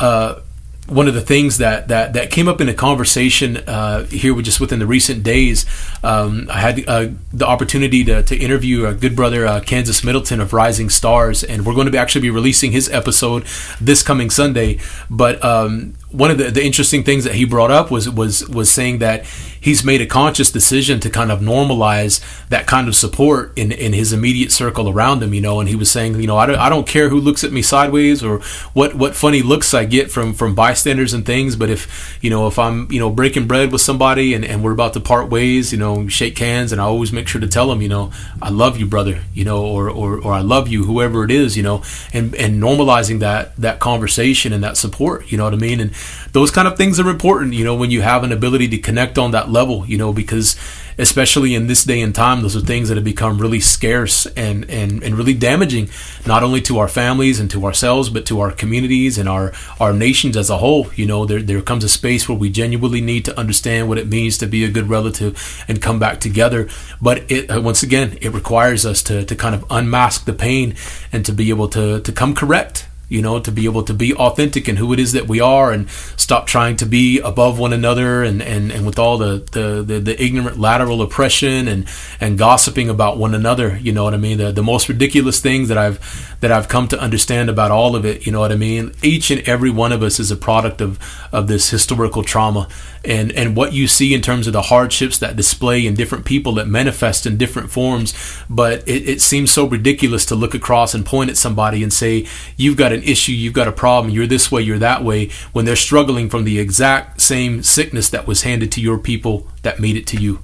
uh, 0.00 0.40
one 0.86 1.08
of 1.08 1.14
the 1.14 1.20
things 1.20 1.58
that 1.58 1.88
that 1.88 2.12
that 2.12 2.30
came 2.30 2.48
up 2.48 2.60
in 2.60 2.68
a 2.68 2.74
conversation 2.74 3.56
uh, 3.56 4.04
here 4.04 4.34
just 4.40 4.60
within 4.60 4.78
the 4.78 4.86
recent 4.86 5.22
days, 5.22 5.66
um, 6.02 6.48
I 6.50 6.60
had 6.60 6.88
uh, 6.88 7.08
the 7.32 7.46
opportunity 7.46 8.04
to, 8.04 8.22
to 8.22 8.36
interview 8.36 8.86
a 8.86 8.94
good 8.94 9.16
brother 9.16 9.46
uh, 9.46 9.60
Kansas 9.60 10.04
Middleton 10.04 10.40
of 10.40 10.52
Rising 10.52 10.88
Stars, 10.88 11.42
and 11.42 11.66
we're 11.66 11.74
going 11.74 11.86
to 11.86 11.92
be 11.92 11.98
actually 11.98 12.22
be 12.22 12.30
releasing 12.30 12.72
his 12.72 12.88
episode 12.88 13.44
this 13.80 14.02
coming 14.02 14.30
Sunday. 14.30 14.78
But 15.10 15.42
um, 15.44 15.94
one 16.10 16.30
of 16.30 16.38
the, 16.38 16.50
the 16.50 16.64
interesting 16.64 17.02
things 17.02 17.24
that 17.24 17.34
he 17.34 17.44
brought 17.44 17.70
up 17.70 17.90
was 17.90 18.08
was 18.08 18.48
was 18.48 18.70
saying 18.70 18.98
that 18.98 19.26
he's 19.60 19.84
made 19.84 20.00
a 20.00 20.06
conscious 20.06 20.52
decision 20.52 21.00
to 21.00 21.10
kind 21.10 21.32
of 21.32 21.40
normalize 21.40 22.22
that 22.48 22.66
kind 22.66 22.86
of 22.86 22.94
support 22.94 23.52
in 23.56 23.72
in 23.72 23.92
his 23.92 24.12
immediate 24.12 24.52
circle 24.52 24.88
around 24.88 25.22
him 25.22 25.34
you 25.34 25.40
know 25.40 25.58
and 25.58 25.68
he 25.68 25.74
was 25.74 25.90
saying 25.90 26.18
you 26.20 26.26
know 26.26 26.36
I 26.36 26.46
don't, 26.46 26.58
I 26.58 26.68
don't 26.68 26.86
care 26.86 27.08
who 27.08 27.18
looks 27.18 27.42
at 27.42 27.52
me 27.52 27.60
sideways 27.60 28.22
or 28.22 28.38
what 28.72 28.94
what 28.94 29.16
funny 29.16 29.42
looks 29.42 29.74
I 29.74 29.84
get 29.84 30.10
from 30.10 30.32
from 30.32 30.54
bystanders 30.54 31.12
and 31.12 31.26
things 31.26 31.56
but 31.56 31.70
if 31.70 32.18
you 32.22 32.30
know 32.30 32.46
if 32.46 32.58
I'm 32.58 32.90
you 32.90 33.00
know 33.00 33.10
breaking 33.10 33.48
bread 33.48 33.72
with 33.72 33.80
somebody 33.80 34.32
and, 34.32 34.44
and 34.44 34.62
we're 34.62 34.72
about 34.72 34.94
to 34.94 35.00
part 35.00 35.28
ways 35.28 35.72
you 35.72 35.78
know 35.78 36.06
shake 36.06 36.38
hands 36.38 36.70
and 36.70 36.80
I 36.80 36.84
always 36.84 37.12
make 37.12 37.26
sure 37.26 37.40
to 37.40 37.48
tell 37.48 37.68
them 37.68 37.82
you 37.82 37.88
know 37.88 38.12
I 38.40 38.50
love 38.50 38.78
you 38.78 38.86
brother 38.86 39.22
you 39.34 39.44
know 39.44 39.66
or 39.66 39.90
or, 39.90 40.20
or 40.20 40.32
I 40.32 40.40
love 40.40 40.68
you 40.68 40.84
whoever 40.84 41.24
it 41.24 41.32
is 41.32 41.56
you 41.56 41.64
know 41.64 41.82
and 42.12 42.32
and 42.36 42.62
normalizing 42.62 43.18
that 43.20 43.56
that 43.56 43.80
conversation 43.80 44.52
and 44.52 44.62
that 44.62 44.76
support 44.76 45.26
you 45.30 45.36
know 45.36 45.44
what 45.44 45.54
I 45.54 45.56
mean? 45.56 45.80
And 45.80 45.95
those 46.32 46.50
kind 46.50 46.68
of 46.68 46.76
things 46.76 47.00
are 47.00 47.08
important, 47.08 47.54
you 47.54 47.64
know, 47.64 47.74
when 47.74 47.90
you 47.90 48.02
have 48.02 48.24
an 48.24 48.32
ability 48.32 48.68
to 48.68 48.78
connect 48.78 49.18
on 49.18 49.30
that 49.30 49.50
level, 49.50 49.86
you 49.86 49.96
know, 49.96 50.12
because 50.12 50.56
especially 50.98 51.54
in 51.54 51.66
this 51.66 51.84
day 51.84 52.00
and 52.00 52.14
time, 52.14 52.42
those 52.42 52.56
are 52.56 52.60
things 52.60 52.88
that 52.88 52.96
have 52.96 53.04
become 53.04 53.38
really 53.38 53.60
scarce 53.60 54.26
and, 54.26 54.68
and, 54.70 55.02
and 55.02 55.14
really 55.14 55.34
damaging, 55.34 55.88
not 56.26 56.42
only 56.42 56.60
to 56.62 56.78
our 56.78 56.88
families 56.88 57.38
and 57.38 57.50
to 57.50 57.64
ourselves, 57.64 58.08
but 58.08 58.26
to 58.26 58.40
our 58.40 58.50
communities 58.50 59.18
and 59.18 59.28
our, 59.28 59.52
our 59.78 59.92
nations 59.92 60.36
as 60.36 60.50
a 60.50 60.58
whole. 60.58 60.92
You 60.94 61.06
know, 61.06 61.26
there, 61.26 61.42
there 61.42 61.60
comes 61.62 61.84
a 61.84 61.88
space 61.88 62.28
where 62.28 62.38
we 62.38 62.50
genuinely 62.50 63.00
need 63.00 63.24
to 63.26 63.38
understand 63.38 63.88
what 63.88 63.98
it 63.98 64.08
means 64.08 64.38
to 64.38 64.46
be 64.46 64.64
a 64.64 64.70
good 64.70 64.88
relative 64.88 65.64
and 65.68 65.82
come 65.82 65.98
back 65.98 66.20
together. 66.20 66.68
But 67.00 67.30
it, 67.30 67.50
uh, 67.50 67.60
once 67.60 67.82
again, 67.82 68.18
it 68.20 68.32
requires 68.32 68.86
us 68.86 69.02
to, 69.04 69.24
to 69.24 69.36
kind 69.36 69.54
of 69.54 69.64
unmask 69.70 70.24
the 70.24 70.32
pain 70.32 70.74
and 71.12 71.24
to 71.26 71.32
be 71.32 71.50
able 71.50 71.68
to, 71.68 72.00
to 72.00 72.12
come 72.12 72.34
correct 72.34 72.85
you 73.08 73.22
know, 73.22 73.38
to 73.38 73.52
be 73.52 73.64
able 73.66 73.84
to 73.84 73.94
be 73.94 74.14
authentic 74.14 74.68
in 74.68 74.76
who 74.76 74.92
it 74.92 74.98
is 74.98 75.12
that 75.12 75.28
we 75.28 75.40
are 75.40 75.72
and 75.72 75.88
stop 76.16 76.46
trying 76.46 76.76
to 76.76 76.86
be 76.86 77.20
above 77.20 77.58
one 77.58 77.72
another 77.72 78.24
and, 78.24 78.42
and, 78.42 78.72
and 78.72 78.84
with 78.84 78.98
all 78.98 79.16
the, 79.16 79.46
the, 79.52 79.82
the, 79.82 80.00
the, 80.00 80.22
ignorant 80.22 80.58
lateral 80.58 81.02
oppression 81.02 81.68
and, 81.68 81.86
and 82.20 82.36
gossiping 82.36 82.88
about 82.88 83.16
one 83.16 83.34
another, 83.34 83.76
you 83.76 83.92
know 83.92 84.02
what 84.02 84.14
I 84.14 84.16
mean? 84.16 84.38
The, 84.38 84.50
the 84.50 84.62
most 84.62 84.88
ridiculous 84.88 85.40
things 85.40 85.68
that 85.68 85.78
I've, 85.78 86.35
that 86.40 86.52
I've 86.52 86.68
come 86.68 86.88
to 86.88 87.00
understand 87.00 87.48
about 87.48 87.70
all 87.70 87.96
of 87.96 88.04
it, 88.04 88.26
you 88.26 88.32
know 88.32 88.40
what 88.40 88.52
I 88.52 88.56
mean? 88.56 88.92
Each 89.02 89.30
and 89.30 89.46
every 89.48 89.70
one 89.70 89.92
of 89.92 90.02
us 90.02 90.20
is 90.20 90.30
a 90.30 90.36
product 90.36 90.80
of, 90.80 90.98
of 91.32 91.46
this 91.48 91.70
historical 91.70 92.22
trauma 92.22 92.68
and, 93.04 93.32
and 93.32 93.56
what 93.56 93.72
you 93.72 93.88
see 93.88 94.14
in 94.14 94.20
terms 94.20 94.46
of 94.46 94.52
the 94.52 94.62
hardships 94.62 95.18
that 95.18 95.36
display 95.36 95.86
in 95.86 95.94
different 95.94 96.24
people 96.24 96.52
that 96.54 96.68
manifest 96.68 97.26
in 97.26 97.36
different 97.36 97.70
forms. 97.70 98.14
But 98.50 98.86
it, 98.86 99.08
it 99.08 99.22
seems 99.22 99.50
so 99.50 99.66
ridiculous 99.66 100.26
to 100.26 100.34
look 100.34 100.54
across 100.54 100.94
and 100.94 101.06
point 101.06 101.30
at 101.30 101.36
somebody 101.36 101.82
and 101.82 101.92
say, 101.92 102.26
you've 102.56 102.76
got 102.76 102.92
an 102.92 103.02
issue, 103.02 103.32
you've 103.32 103.54
got 103.54 103.68
a 103.68 103.72
problem, 103.72 104.12
you're 104.12 104.26
this 104.26 104.50
way, 104.52 104.62
you're 104.62 104.78
that 104.78 105.04
way, 105.04 105.30
when 105.52 105.64
they're 105.64 105.76
struggling 105.76 106.28
from 106.28 106.44
the 106.44 106.58
exact 106.58 107.20
same 107.20 107.62
sickness 107.62 108.10
that 108.10 108.26
was 108.26 108.42
handed 108.42 108.72
to 108.72 108.80
your 108.80 108.98
people 108.98 109.48
that 109.62 109.80
made 109.80 109.96
it 109.96 110.06
to 110.08 110.16
you 110.16 110.42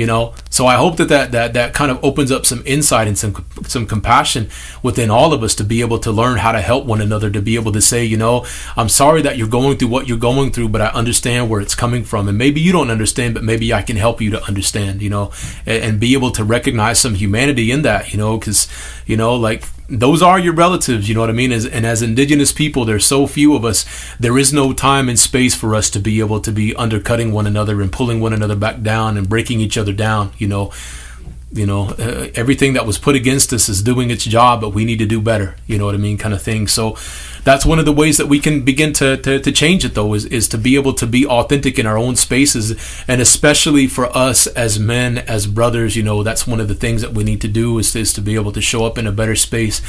you 0.00 0.06
know 0.06 0.32
so 0.60 0.66
i 0.66 0.74
hope 0.74 0.98
that 0.98 1.08
that 1.08 1.32
that, 1.32 1.54
that 1.54 1.72
kind 1.72 1.90
of 1.90 1.98
opens 2.04 2.30
up 2.30 2.44
some 2.44 2.62
insight 2.66 3.08
and 3.08 3.16
some 3.16 3.32
some 3.66 3.86
compassion 3.86 4.46
within 4.82 5.08
all 5.08 5.32
of 5.32 5.42
us 5.42 5.54
to 5.54 5.64
be 5.64 5.80
able 5.80 5.98
to 5.98 6.12
learn 6.12 6.36
how 6.36 6.52
to 6.52 6.60
help 6.60 6.84
one 6.84 7.00
another 7.00 7.30
to 7.30 7.40
be 7.40 7.54
able 7.54 7.72
to 7.72 7.80
say 7.80 8.04
you 8.04 8.18
know 8.18 8.44
i'm 8.76 8.90
sorry 8.90 9.22
that 9.22 9.38
you're 9.38 9.48
going 9.48 9.78
through 9.78 9.88
what 9.88 10.06
you're 10.06 10.18
going 10.18 10.52
through 10.52 10.68
but 10.68 10.82
i 10.82 10.88
understand 10.88 11.48
where 11.48 11.62
it's 11.62 11.74
coming 11.74 12.04
from. 12.04 12.28
And 12.28 12.36
maybe 12.36 12.60
you 12.60 12.72
don't 12.72 12.90
understand 12.90 13.32
but 13.32 13.42
maybe 13.42 13.72
i 13.72 13.80
can 13.80 13.96
help 13.96 14.20
you 14.20 14.28
to 14.32 14.42
understand 14.44 15.00
you 15.00 15.08
know 15.08 15.32
and, 15.64 15.82
and 15.84 16.00
be 16.00 16.12
able 16.12 16.30
to 16.32 16.44
recognize 16.44 16.98
some 16.98 17.14
humanity 17.14 17.70
in 17.70 17.80
that 17.80 18.12
you 18.12 18.18
know 18.18 18.36
because 18.36 18.68
you 19.06 19.16
know 19.16 19.36
like 19.36 19.64
those 19.90 20.22
are 20.22 20.38
your 20.38 20.54
relatives, 20.54 21.08
you 21.08 21.14
know 21.14 21.20
what 21.20 21.30
I 21.30 21.34
mean? 21.34 21.52
As, 21.52 21.66
and 21.66 21.84
as 21.84 22.00
indigenous 22.00 22.52
people, 22.52 22.84
there's 22.84 23.04
so 23.04 23.26
few 23.26 23.54
of 23.54 23.64
us, 23.64 23.84
there 24.18 24.38
is 24.38 24.52
no 24.52 24.72
time 24.72 25.08
and 25.08 25.18
space 25.18 25.54
for 25.54 25.74
us 25.74 25.90
to 25.90 25.98
be 25.98 26.20
able 26.20 26.40
to 26.40 26.52
be 26.52 26.74
undercutting 26.76 27.32
one 27.32 27.46
another 27.46 27.82
and 27.82 27.92
pulling 27.92 28.20
one 28.20 28.32
another 28.32 28.56
back 28.56 28.82
down 28.82 29.16
and 29.16 29.28
breaking 29.28 29.60
each 29.60 29.76
other 29.76 29.92
down, 29.92 30.32
you 30.38 30.46
know. 30.46 30.72
You 31.52 31.66
know, 31.66 31.88
uh, 31.88 32.28
everything 32.34 32.74
that 32.74 32.86
was 32.86 32.96
put 32.96 33.16
against 33.16 33.52
us 33.52 33.68
is 33.68 33.82
doing 33.82 34.10
its 34.10 34.24
job, 34.24 34.60
but 34.60 34.70
we 34.70 34.84
need 34.84 35.00
to 35.00 35.06
do 35.06 35.20
better, 35.20 35.56
you 35.66 35.78
know 35.78 35.86
what 35.86 35.96
I 35.96 35.98
mean, 35.98 36.16
kind 36.16 36.32
of 36.32 36.40
thing. 36.40 36.68
So, 36.68 36.96
that's 37.44 37.64
one 37.64 37.78
of 37.78 37.84
the 37.84 37.92
ways 37.92 38.18
that 38.18 38.26
we 38.26 38.38
can 38.38 38.62
begin 38.64 38.92
to, 38.94 39.16
to, 39.16 39.40
to 39.40 39.52
change 39.52 39.84
it 39.84 39.94
though 39.94 40.14
is, 40.14 40.24
is 40.26 40.48
to 40.48 40.58
be 40.58 40.74
able 40.76 40.92
to 40.94 41.06
be 41.06 41.26
authentic 41.26 41.78
in 41.78 41.86
our 41.86 41.96
own 41.96 42.16
spaces 42.16 43.04
and 43.08 43.20
especially 43.20 43.86
for 43.86 44.14
us 44.16 44.46
as 44.48 44.78
men 44.78 45.18
as 45.18 45.46
brothers 45.46 45.96
you 45.96 46.02
know 46.02 46.22
that's 46.22 46.46
one 46.46 46.60
of 46.60 46.68
the 46.68 46.74
things 46.74 47.02
that 47.02 47.12
we 47.12 47.24
need 47.24 47.40
to 47.40 47.48
do 47.48 47.78
is, 47.78 47.94
is 47.96 48.12
to 48.12 48.20
be 48.20 48.34
able 48.34 48.52
to 48.52 48.60
show 48.60 48.84
up 48.84 48.98
in 48.98 49.06
a 49.06 49.12
better 49.12 49.36
space 49.36 49.80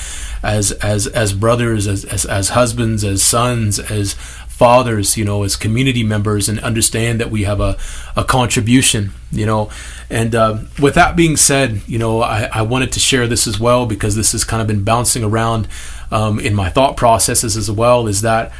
as 0.43 0.71
as 0.73 1.07
as 1.07 1.33
brothers 1.33 1.87
as 1.87 2.05
as, 2.05 2.25
as 2.25 2.49
husbands 2.49 3.03
as 3.03 3.21
sons 3.21 3.79
as 3.79 4.15
fathers, 4.61 5.17
you 5.17 5.25
know, 5.25 5.41
as 5.41 5.55
community 5.55 6.03
members, 6.03 6.47
and 6.47 6.59
understand 6.59 7.19
that 7.19 7.31
we 7.31 7.45
have 7.45 7.59
a, 7.59 7.75
a 8.15 8.23
contribution, 8.23 9.11
you 9.31 9.43
know. 9.43 9.71
And 10.07 10.35
uh, 10.35 10.59
with 10.79 10.93
that 10.93 11.15
being 11.15 11.35
said, 11.35 11.81
you 11.87 11.97
know, 11.97 12.21
I, 12.21 12.47
I 12.53 12.61
wanted 12.61 12.91
to 12.91 12.99
share 12.99 13.25
this 13.25 13.47
as 13.47 13.59
well 13.59 13.87
because 13.87 14.15
this 14.15 14.33
has 14.33 14.43
kind 14.43 14.61
of 14.61 14.67
been 14.67 14.83
bouncing 14.83 15.23
around 15.23 15.67
um, 16.11 16.39
in 16.39 16.53
my 16.53 16.69
thought 16.69 16.95
processes 16.95 17.57
as 17.57 17.71
well. 17.71 18.05
Is 18.05 18.21
that 18.21 18.51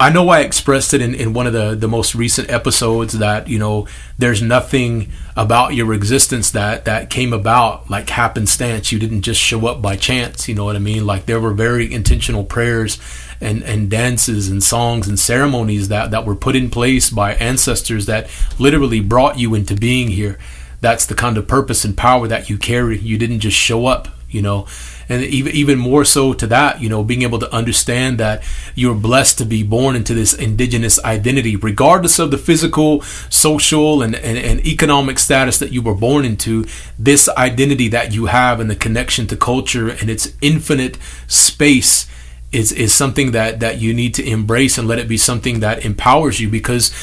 I 0.00 0.08
know 0.08 0.30
I 0.30 0.40
expressed 0.40 0.94
it 0.94 1.02
in, 1.02 1.14
in 1.14 1.34
one 1.34 1.46
of 1.46 1.52
the, 1.52 1.74
the 1.74 1.86
most 1.86 2.14
recent 2.14 2.48
episodes 2.48 3.18
that, 3.18 3.48
you 3.48 3.58
know, 3.58 3.86
there's 4.16 4.40
nothing 4.40 5.12
about 5.36 5.74
your 5.74 5.92
existence 5.92 6.50
that, 6.52 6.86
that 6.86 7.10
came 7.10 7.34
about 7.34 7.90
like 7.90 8.08
happenstance. 8.08 8.92
You 8.92 8.98
didn't 8.98 9.20
just 9.20 9.38
show 9.38 9.66
up 9.66 9.82
by 9.82 9.96
chance, 9.96 10.48
you 10.48 10.54
know 10.54 10.64
what 10.64 10.74
I 10.74 10.78
mean? 10.78 11.04
Like 11.04 11.26
there 11.26 11.38
were 11.38 11.52
very 11.52 11.92
intentional 11.92 12.44
prayers 12.44 12.98
and, 13.42 13.62
and 13.62 13.90
dances 13.90 14.48
and 14.48 14.62
songs 14.62 15.06
and 15.06 15.18
ceremonies 15.18 15.88
that, 15.88 16.10
that 16.12 16.24
were 16.24 16.34
put 16.34 16.56
in 16.56 16.70
place 16.70 17.10
by 17.10 17.34
ancestors 17.34 18.06
that 18.06 18.30
literally 18.58 19.00
brought 19.00 19.38
you 19.38 19.54
into 19.54 19.76
being 19.76 20.08
here. 20.08 20.38
That's 20.80 21.04
the 21.04 21.14
kind 21.14 21.36
of 21.36 21.46
purpose 21.46 21.84
and 21.84 21.94
power 21.94 22.26
that 22.26 22.48
you 22.48 22.56
carry. 22.56 22.98
You 22.98 23.18
didn't 23.18 23.40
just 23.40 23.58
show 23.58 23.84
up, 23.84 24.08
you 24.30 24.42
know 24.42 24.66
and 25.10 25.24
even 25.24 25.52
even 25.52 25.78
more 25.78 26.04
so 26.04 26.32
to 26.32 26.46
that, 26.46 26.80
you 26.80 26.88
know, 26.88 27.02
being 27.02 27.22
able 27.22 27.40
to 27.40 27.52
understand 27.52 28.18
that 28.18 28.42
you're 28.76 28.94
blessed 28.94 29.38
to 29.38 29.44
be 29.44 29.64
born 29.64 29.96
into 29.96 30.14
this 30.14 30.32
indigenous 30.32 31.02
identity, 31.04 31.56
regardless 31.56 32.20
of 32.20 32.30
the 32.30 32.38
physical, 32.38 33.02
social, 33.28 34.02
and, 34.02 34.14
and, 34.14 34.38
and 34.38 34.64
economic 34.64 35.18
status 35.18 35.58
that 35.58 35.72
you 35.72 35.82
were 35.82 35.96
born 35.96 36.24
into. 36.24 36.64
This 36.96 37.28
identity 37.30 37.88
that 37.88 38.14
you 38.14 38.26
have 38.26 38.60
and 38.60 38.70
the 38.70 38.76
connection 38.76 39.26
to 39.26 39.36
culture 39.36 39.88
and 39.88 40.08
its 40.08 40.32
infinite 40.40 40.96
space 41.26 42.06
is 42.52 42.70
is 42.70 42.94
something 42.94 43.32
that 43.32 43.58
that 43.58 43.80
you 43.80 43.92
need 43.92 44.14
to 44.14 44.24
embrace 44.24 44.78
and 44.78 44.86
let 44.86 45.00
it 45.00 45.08
be 45.08 45.16
something 45.16 45.58
that 45.58 45.84
empowers 45.84 46.38
you 46.38 46.48
because 46.48 46.94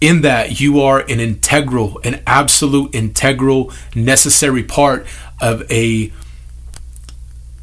in 0.00 0.22
that 0.22 0.60
you 0.60 0.80
are 0.80 1.00
an 1.00 1.20
integral 1.20 2.00
an 2.04 2.20
absolute 2.26 2.92
integral 2.94 3.72
necessary 3.94 4.62
part 4.62 5.06
of 5.40 5.68
a 5.70 6.12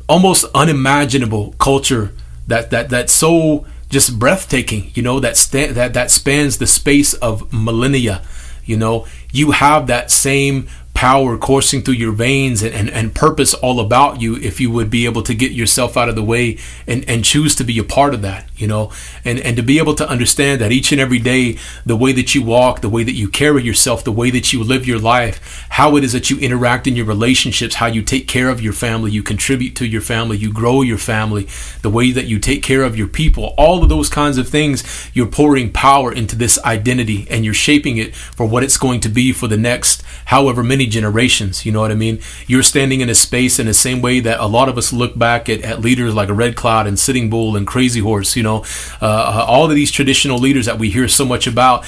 almost 0.08 0.46
unimaginable 0.54 1.54
culture 1.60 2.13
that 2.48 2.70
that 2.70 2.89
that's 2.89 3.13
so 3.13 3.65
just 3.89 4.20
breathtaking 4.20 4.91
you 4.94 5.02
know 5.02 5.20
that 5.20 5.36
sta- 5.38 5.72
that 5.74 5.94
that 5.94 6.12
spans 6.12 6.58
the 6.58 6.68
space 6.68 7.13
of 7.15 7.52
millennia 7.52 8.22
you 8.65 8.78
know? 8.78 9.06
You 9.32 9.52
have 9.52 9.88
that 9.88 10.12
same 10.12 10.68
power 10.95 11.38
coursing 11.38 11.81
through 11.81 11.93
your 11.93 12.13
veins 12.13 12.63
and, 12.63 12.73
and, 12.73 12.89
and 12.89 13.13
purpose 13.13 13.53
all 13.53 13.81
about 13.81 14.21
you 14.21 14.38
if 14.38 14.62
you 14.62 14.71
would 14.71 14.89
be 14.89 15.05
able 15.05 15.21
to 15.21 15.36
get 15.36 15.51
yourself 15.51 15.97
out 15.97 16.08
of 16.08 16.15
the 16.15 16.23
way 16.23 16.58
and, 16.88 17.08
and 17.08 17.25
choose 17.25 17.53
to 17.53 17.65
be 17.65 17.77
a 17.77 17.84
part 17.84 18.13
of 18.13 18.21
that, 18.21 18.47
you 18.55 18.65
know, 18.65 18.91
and, 19.25 19.38
and 19.41 19.58
to 19.58 19.62
be 19.62 19.77
able 19.77 19.93
to 19.93 20.08
understand 20.08 20.62
that 20.62 20.71
each 20.71 20.93
and 20.93 21.01
every 21.01 21.19
day, 21.19 21.58
the 21.86 21.97
way 21.97 22.13
that 22.13 22.34
you 22.34 22.41
walk, 22.41 22.79
the 22.79 22.89
way 22.89 23.03
that 23.03 23.12
you 23.12 23.27
carry 23.27 23.62
yourself, 23.62 24.05
the 24.05 24.12
way 24.12 24.29
that 24.29 24.53
you 24.53 24.63
live 24.63 24.88
your 24.88 24.97
life, 24.97 25.65
how 25.69 25.97
it 25.97 26.03
is 26.05 26.13
that 26.13 26.29
you 26.29 26.39
interact 26.39 26.88
in 26.88 26.95
your 26.95 27.05
relationships, 27.05 27.75
how 27.75 27.88
you 27.88 28.01
take 28.01 28.25
care 28.25 28.47
of 28.47 28.62
your 28.62 28.73
family, 28.73 29.12
you 29.12 29.21
contribute 29.21 29.75
to 29.75 29.86
your 29.86 30.01
family, 30.01 30.38
you 30.38 30.51
grow 30.51 30.81
your 30.81 30.97
family, 30.97 31.45
the 31.81 31.89
way 31.89 32.12
that 32.12 32.25
you 32.25 32.39
take 32.39 32.63
care 32.63 32.84
of 32.84 32.97
your 32.97 33.08
people, 33.08 33.53
all 33.58 33.84
of 33.84 33.89
those 33.89 34.08
kinds 34.08 34.38
of 34.38 34.47
things, 34.47 35.12
you're 35.13 35.27
pouring 35.27 35.73
power 35.73 36.12
into 36.12 36.38
this 36.38 36.58
identity 36.63 37.27
and 37.29 37.43
you're 37.43 37.53
shaping 37.53 37.97
it 37.97 38.15
for 38.15 38.45
what 38.45 38.63
it's 38.63 38.77
going 38.77 39.01
to 39.01 39.10
be 39.10 39.34
for 39.34 39.49
the 39.49 39.58
next 39.58 40.01
however 40.25 40.63
many 40.63 40.85
many 40.86 40.91
generations. 40.91 41.65
You 41.65 41.71
know 41.71 41.82
what 41.82 41.91
I 41.91 41.95
mean? 41.95 42.19
You're 42.48 42.63
standing 42.63 43.02
in 43.02 43.10
a 43.10 43.15
space 43.15 43.60
in 43.60 43.65
the 43.65 43.74
same 43.74 44.02
way 44.02 44.19
that 44.21 44.39
a 44.39 44.45
lot 44.45 44.69
of 44.69 44.78
us 44.78 44.93
look 44.93 45.17
back 45.17 45.50
at, 45.50 45.62
at 45.62 45.82
leaders 45.82 46.13
like 46.13 46.30
Red 46.30 46.56
Cloud 46.56 46.88
and 46.88 47.00
Sitting 47.00 47.30
Bull 47.30 47.56
and 47.56 47.65
Crazy 47.65 48.00
Horse, 48.00 48.36
you 48.36 48.43
know, 48.43 48.63
uh, 49.02 49.45
all 49.48 49.69
of 49.69 49.76
these 49.76 49.91
traditional 49.91 50.38
leaders 50.38 50.65
that 50.65 50.80
we 50.80 50.89
hear 50.89 51.08
so 51.08 51.26
much 51.26 51.48
about. 51.48 51.86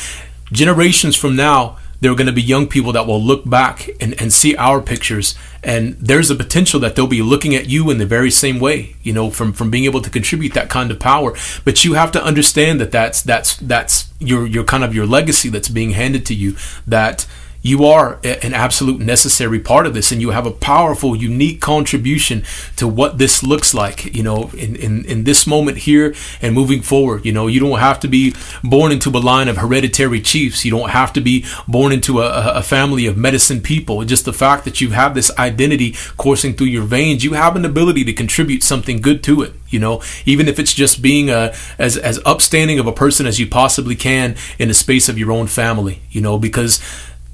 Generations 0.52 1.16
from 1.16 1.36
now, 1.36 1.78
there 2.00 2.12
are 2.12 2.16
going 2.16 2.28
to 2.28 2.34
be 2.34 2.42
young 2.42 2.68
people 2.68 2.92
that 2.94 3.08
will 3.08 3.22
look 3.22 3.48
back 3.50 3.90
and, 4.00 4.20
and 4.22 4.32
see 4.32 4.56
our 4.56 4.82
pictures 4.82 5.36
and 5.64 5.94
there's 6.00 6.30
a 6.30 6.36
potential 6.36 6.80
that 6.80 6.96
they'll 6.96 7.08
be 7.08 7.24
looking 7.24 7.56
at 7.56 7.68
you 7.68 7.90
in 7.90 7.98
the 7.98 8.06
very 8.06 8.30
same 8.30 8.60
way 8.60 8.96
you 9.02 9.12
know 9.12 9.32
from 9.32 9.52
from 9.52 9.72
being 9.72 9.86
able 9.86 10.00
to 10.00 10.10
contribute 10.12 10.54
that 10.54 10.70
kind 10.70 10.92
of 10.92 11.00
power 11.00 11.34
but 11.66 11.84
you 11.84 11.96
have 11.96 12.12
to 12.12 12.24
understand 12.24 12.80
that 12.80 12.92
that's 12.92 13.24
that's 13.24 13.58
that's 13.58 14.14
your 14.20 14.46
your 14.46 14.64
kind 14.64 14.84
of 14.84 14.94
your 14.94 15.08
legacy 15.08 15.50
that's 15.50 15.70
being 15.70 15.92
handed 15.92 16.24
to 16.24 16.36
you 16.36 16.56
that 16.86 17.26
you 17.68 17.84
are 17.86 18.20
an 18.24 18.54
absolute 18.54 19.02
necessary 19.02 19.60
part 19.60 19.86
of 19.86 19.94
this 19.94 20.12
and 20.12 20.22
you 20.22 20.30
have 20.30 20.46
a 20.46 20.52
powerful 20.52 21.16
unique 21.16 21.60
contribution 21.60 22.44
to 22.78 22.88
what 22.88 23.18
this 23.18 23.44
looks 23.44 23.74
like 23.74 24.16
you 24.16 24.24
know 24.24 24.50
in, 24.54 24.76
in, 24.78 25.04
in 25.06 25.24
this 25.26 25.46
moment 25.46 25.80
here 25.80 26.16
and 26.42 26.56
moving 26.56 26.82
forward. 26.82 27.26
You 27.26 27.34
know 27.34 27.48
you 27.48 27.60
don't 27.60 27.80
have 27.80 28.00
to 28.02 28.08
be 28.08 28.34
born 28.64 28.92
into 28.92 29.10
a 29.10 29.20
line 29.20 29.50
of 29.50 29.58
hereditary 29.58 30.22
chiefs. 30.22 30.64
You 30.64 30.72
don't 30.72 30.92
have 30.92 31.12
to 31.14 31.22
be 31.22 31.46
born 31.68 31.92
into 31.92 32.22
a, 32.22 32.54
a 32.54 32.64
family 32.64 33.06
of 33.06 33.18
medicine 33.18 33.62
people. 33.62 34.04
Just 34.06 34.26
the 34.26 34.34
fact 34.34 34.64
that 34.66 34.80
you 34.80 34.92
have 34.92 35.14
this 35.14 35.32
identity 35.38 35.96
coursing 36.16 36.54
through 36.54 36.68
your 36.68 36.84
veins 36.84 37.24
you 37.24 37.34
have 37.34 37.56
an 37.56 37.66
ability 37.66 38.04
to 38.06 38.14
contribute 38.14 38.64
something 38.64 39.02
good 39.02 39.24
to 39.24 39.42
it 39.42 39.54
you 39.70 39.80
know. 39.80 40.02
Even 40.26 40.48
if 40.48 40.60
it's 40.60 40.74
just 40.74 41.02
being 41.02 41.30
a 41.30 41.54
as 41.78 41.98
as 41.98 42.20
upstanding 42.26 42.80
of 42.80 42.88
a 42.88 42.94
person 42.94 43.26
as 43.26 43.40
you 43.40 43.48
possibly 43.48 43.96
can 43.96 44.36
in 44.58 44.70
the 44.70 44.74
space 44.74 45.10
of 45.10 45.18
your 45.18 45.32
own 45.32 45.48
family 45.48 46.02
you 46.10 46.22
know 46.22 46.40
because 46.40 46.82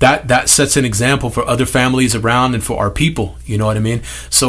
that 0.03 0.27
that 0.27 0.49
sets 0.49 0.75
an 0.77 0.85
example 0.85 1.29
for 1.29 1.43
other 1.53 1.65
families 1.65 2.13
around 2.15 2.53
and 2.53 2.63
for 2.63 2.77
our 2.83 2.91
people 2.91 3.27
you 3.45 3.57
know 3.57 3.67
what 3.67 3.77
i 3.77 3.79
mean? 3.79 4.01
So 4.29 4.47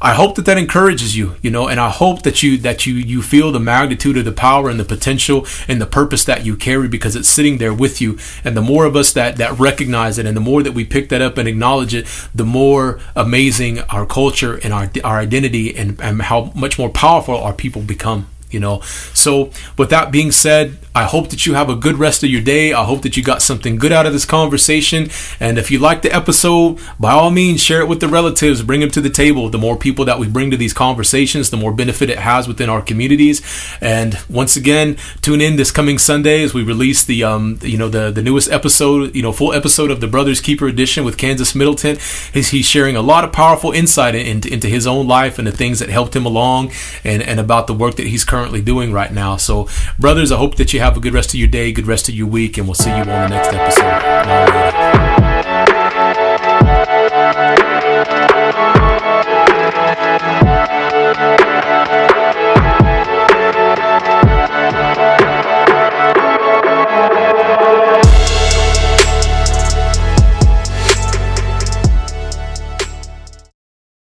i 0.00 0.14
hope 0.14 0.34
that 0.36 0.46
that 0.46 0.58
encourages 0.58 1.16
you 1.16 1.36
you 1.42 1.50
know 1.50 1.68
and 1.68 1.78
i 1.78 1.88
hope 1.88 2.22
that 2.22 2.42
you 2.42 2.58
that 2.58 2.86
you 2.86 2.94
you 2.94 3.22
feel 3.22 3.52
the 3.52 3.60
magnitude 3.60 4.16
of 4.16 4.24
the 4.24 4.32
power 4.32 4.68
and 4.68 4.78
the 4.80 4.84
potential 4.84 5.46
and 5.68 5.80
the 5.80 5.86
purpose 5.86 6.24
that 6.24 6.44
you 6.44 6.56
carry 6.56 6.88
because 6.88 7.14
it's 7.16 7.28
sitting 7.28 7.58
there 7.58 7.74
with 7.74 8.00
you. 8.00 8.18
And 8.44 8.56
the 8.56 8.62
more 8.62 8.84
of 8.84 8.96
us 8.96 9.12
that 9.12 9.36
that 9.36 9.58
recognize 9.58 10.18
it 10.18 10.26
and 10.26 10.36
the 10.36 10.40
more 10.40 10.62
that 10.62 10.72
we 10.72 10.84
pick 10.84 11.08
that 11.10 11.22
up 11.22 11.38
and 11.38 11.48
acknowledge 11.48 11.94
it 11.94 12.06
the 12.34 12.44
more 12.44 13.00
amazing 13.14 13.80
our 13.80 14.06
culture 14.06 14.58
and 14.62 14.72
our 14.72 14.90
our 15.04 15.18
identity 15.18 15.76
and, 15.76 16.00
and 16.00 16.22
how 16.22 16.52
much 16.54 16.78
more 16.78 16.90
powerful 16.90 17.36
our 17.36 17.52
people 17.52 17.82
become 17.82 18.26
you 18.52 18.60
know 18.60 18.80
so 19.14 19.50
with 19.76 19.90
that 19.90 20.10
being 20.10 20.30
said 20.30 20.78
I 20.94 21.04
hope 21.04 21.30
that 21.30 21.46
you 21.46 21.54
have 21.54 21.70
a 21.70 21.74
good 21.74 21.96
rest 21.96 22.22
of 22.22 22.28
your 22.28 22.42
day. 22.42 22.74
I 22.74 22.84
hope 22.84 23.00
that 23.02 23.16
you 23.16 23.22
got 23.22 23.40
something 23.40 23.76
good 23.76 23.92
out 23.92 24.04
of 24.04 24.12
this 24.12 24.26
conversation. 24.26 25.08
And 25.40 25.56
if 25.56 25.70
you 25.70 25.78
like 25.78 26.02
the 26.02 26.14
episode, 26.14 26.80
by 27.00 27.12
all 27.12 27.30
means, 27.30 27.62
share 27.62 27.80
it 27.80 27.88
with 27.88 28.00
the 28.00 28.08
relatives, 28.08 28.62
bring 28.62 28.80
them 28.80 28.90
to 28.90 29.00
the 29.00 29.08
table. 29.08 29.48
The 29.48 29.56
more 29.56 29.76
people 29.76 30.04
that 30.04 30.18
we 30.18 30.28
bring 30.28 30.50
to 30.50 30.56
these 30.58 30.74
conversations, 30.74 31.48
the 31.48 31.56
more 31.56 31.72
benefit 31.72 32.10
it 32.10 32.18
has 32.18 32.46
within 32.46 32.68
our 32.68 32.82
communities. 32.82 33.40
And 33.80 34.18
once 34.28 34.54
again, 34.54 34.98
tune 35.22 35.40
in 35.40 35.56
this 35.56 35.70
coming 35.70 35.96
Sunday 35.96 36.42
as 36.42 36.52
we 36.52 36.62
release 36.62 37.04
the, 37.06 37.24
um, 37.24 37.58
you 37.62 37.78
know, 37.78 37.88
the, 37.88 38.10
the 38.10 38.22
newest 38.22 38.50
episode, 38.50 39.16
you 39.16 39.22
know, 39.22 39.32
full 39.32 39.54
episode 39.54 39.90
of 39.90 40.02
the 40.02 40.08
Brothers 40.08 40.42
Keeper 40.42 40.66
edition 40.66 41.06
with 41.06 41.16
Kansas 41.16 41.54
Middleton. 41.54 41.96
He's, 42.34 42.50
he's 42.50 42.66
sharing 42.66 42.96
a 42.96 43.02
lot 43.02 43.24
of 43.24 43.32
powerful 43.32 43.72
insight 43.72 44.14
into, 44.14 44.52
into 44.52 44.68
his 44.68 44.86
own 44.86 45.08
life 45.08 45.38
and 45.38 45.46
the 45.46 45.52
things 45.52 45.78
that 45.78 45.88
helped 45.88 46.14
him 46.14 46.26
along 46.26 46.70
and, 47.02 47.22
and 47.22 47.40
about 47.40 47.66
the 47.66 47.74
work 47.74 47.96
that 47.96 48.06
he's 48.06 48.24
currently 48.42 48.60
doing 48.60 48.92
right 48.92 49.12
now. 49.12 49.36
So, 49.36 49.68
brothers, 50.00 50.32
I 50.32 50.36
hope 50.36 50.56
that 50.56 50.72
you 50.72 50.80
have 50.80 50.96
a 50.96 51.00
good 51.00 51.14
rest 51.14 51.28
of 51.28 51.36
your 51.36 51.46
day, 51.46 51.70
good 51.70 51.86
rest 51.86 52.08
of 52.08 52.16
your 52.16 52.26
week, 52.26 52.58
and 52.58 52.66
we'll 52.66 52.74
see 52.74 52.90
you 52.90 52.96
on 52.96 53.06
the 53.06 53.28
next 53.28 53.52
episode. 53.52 55.21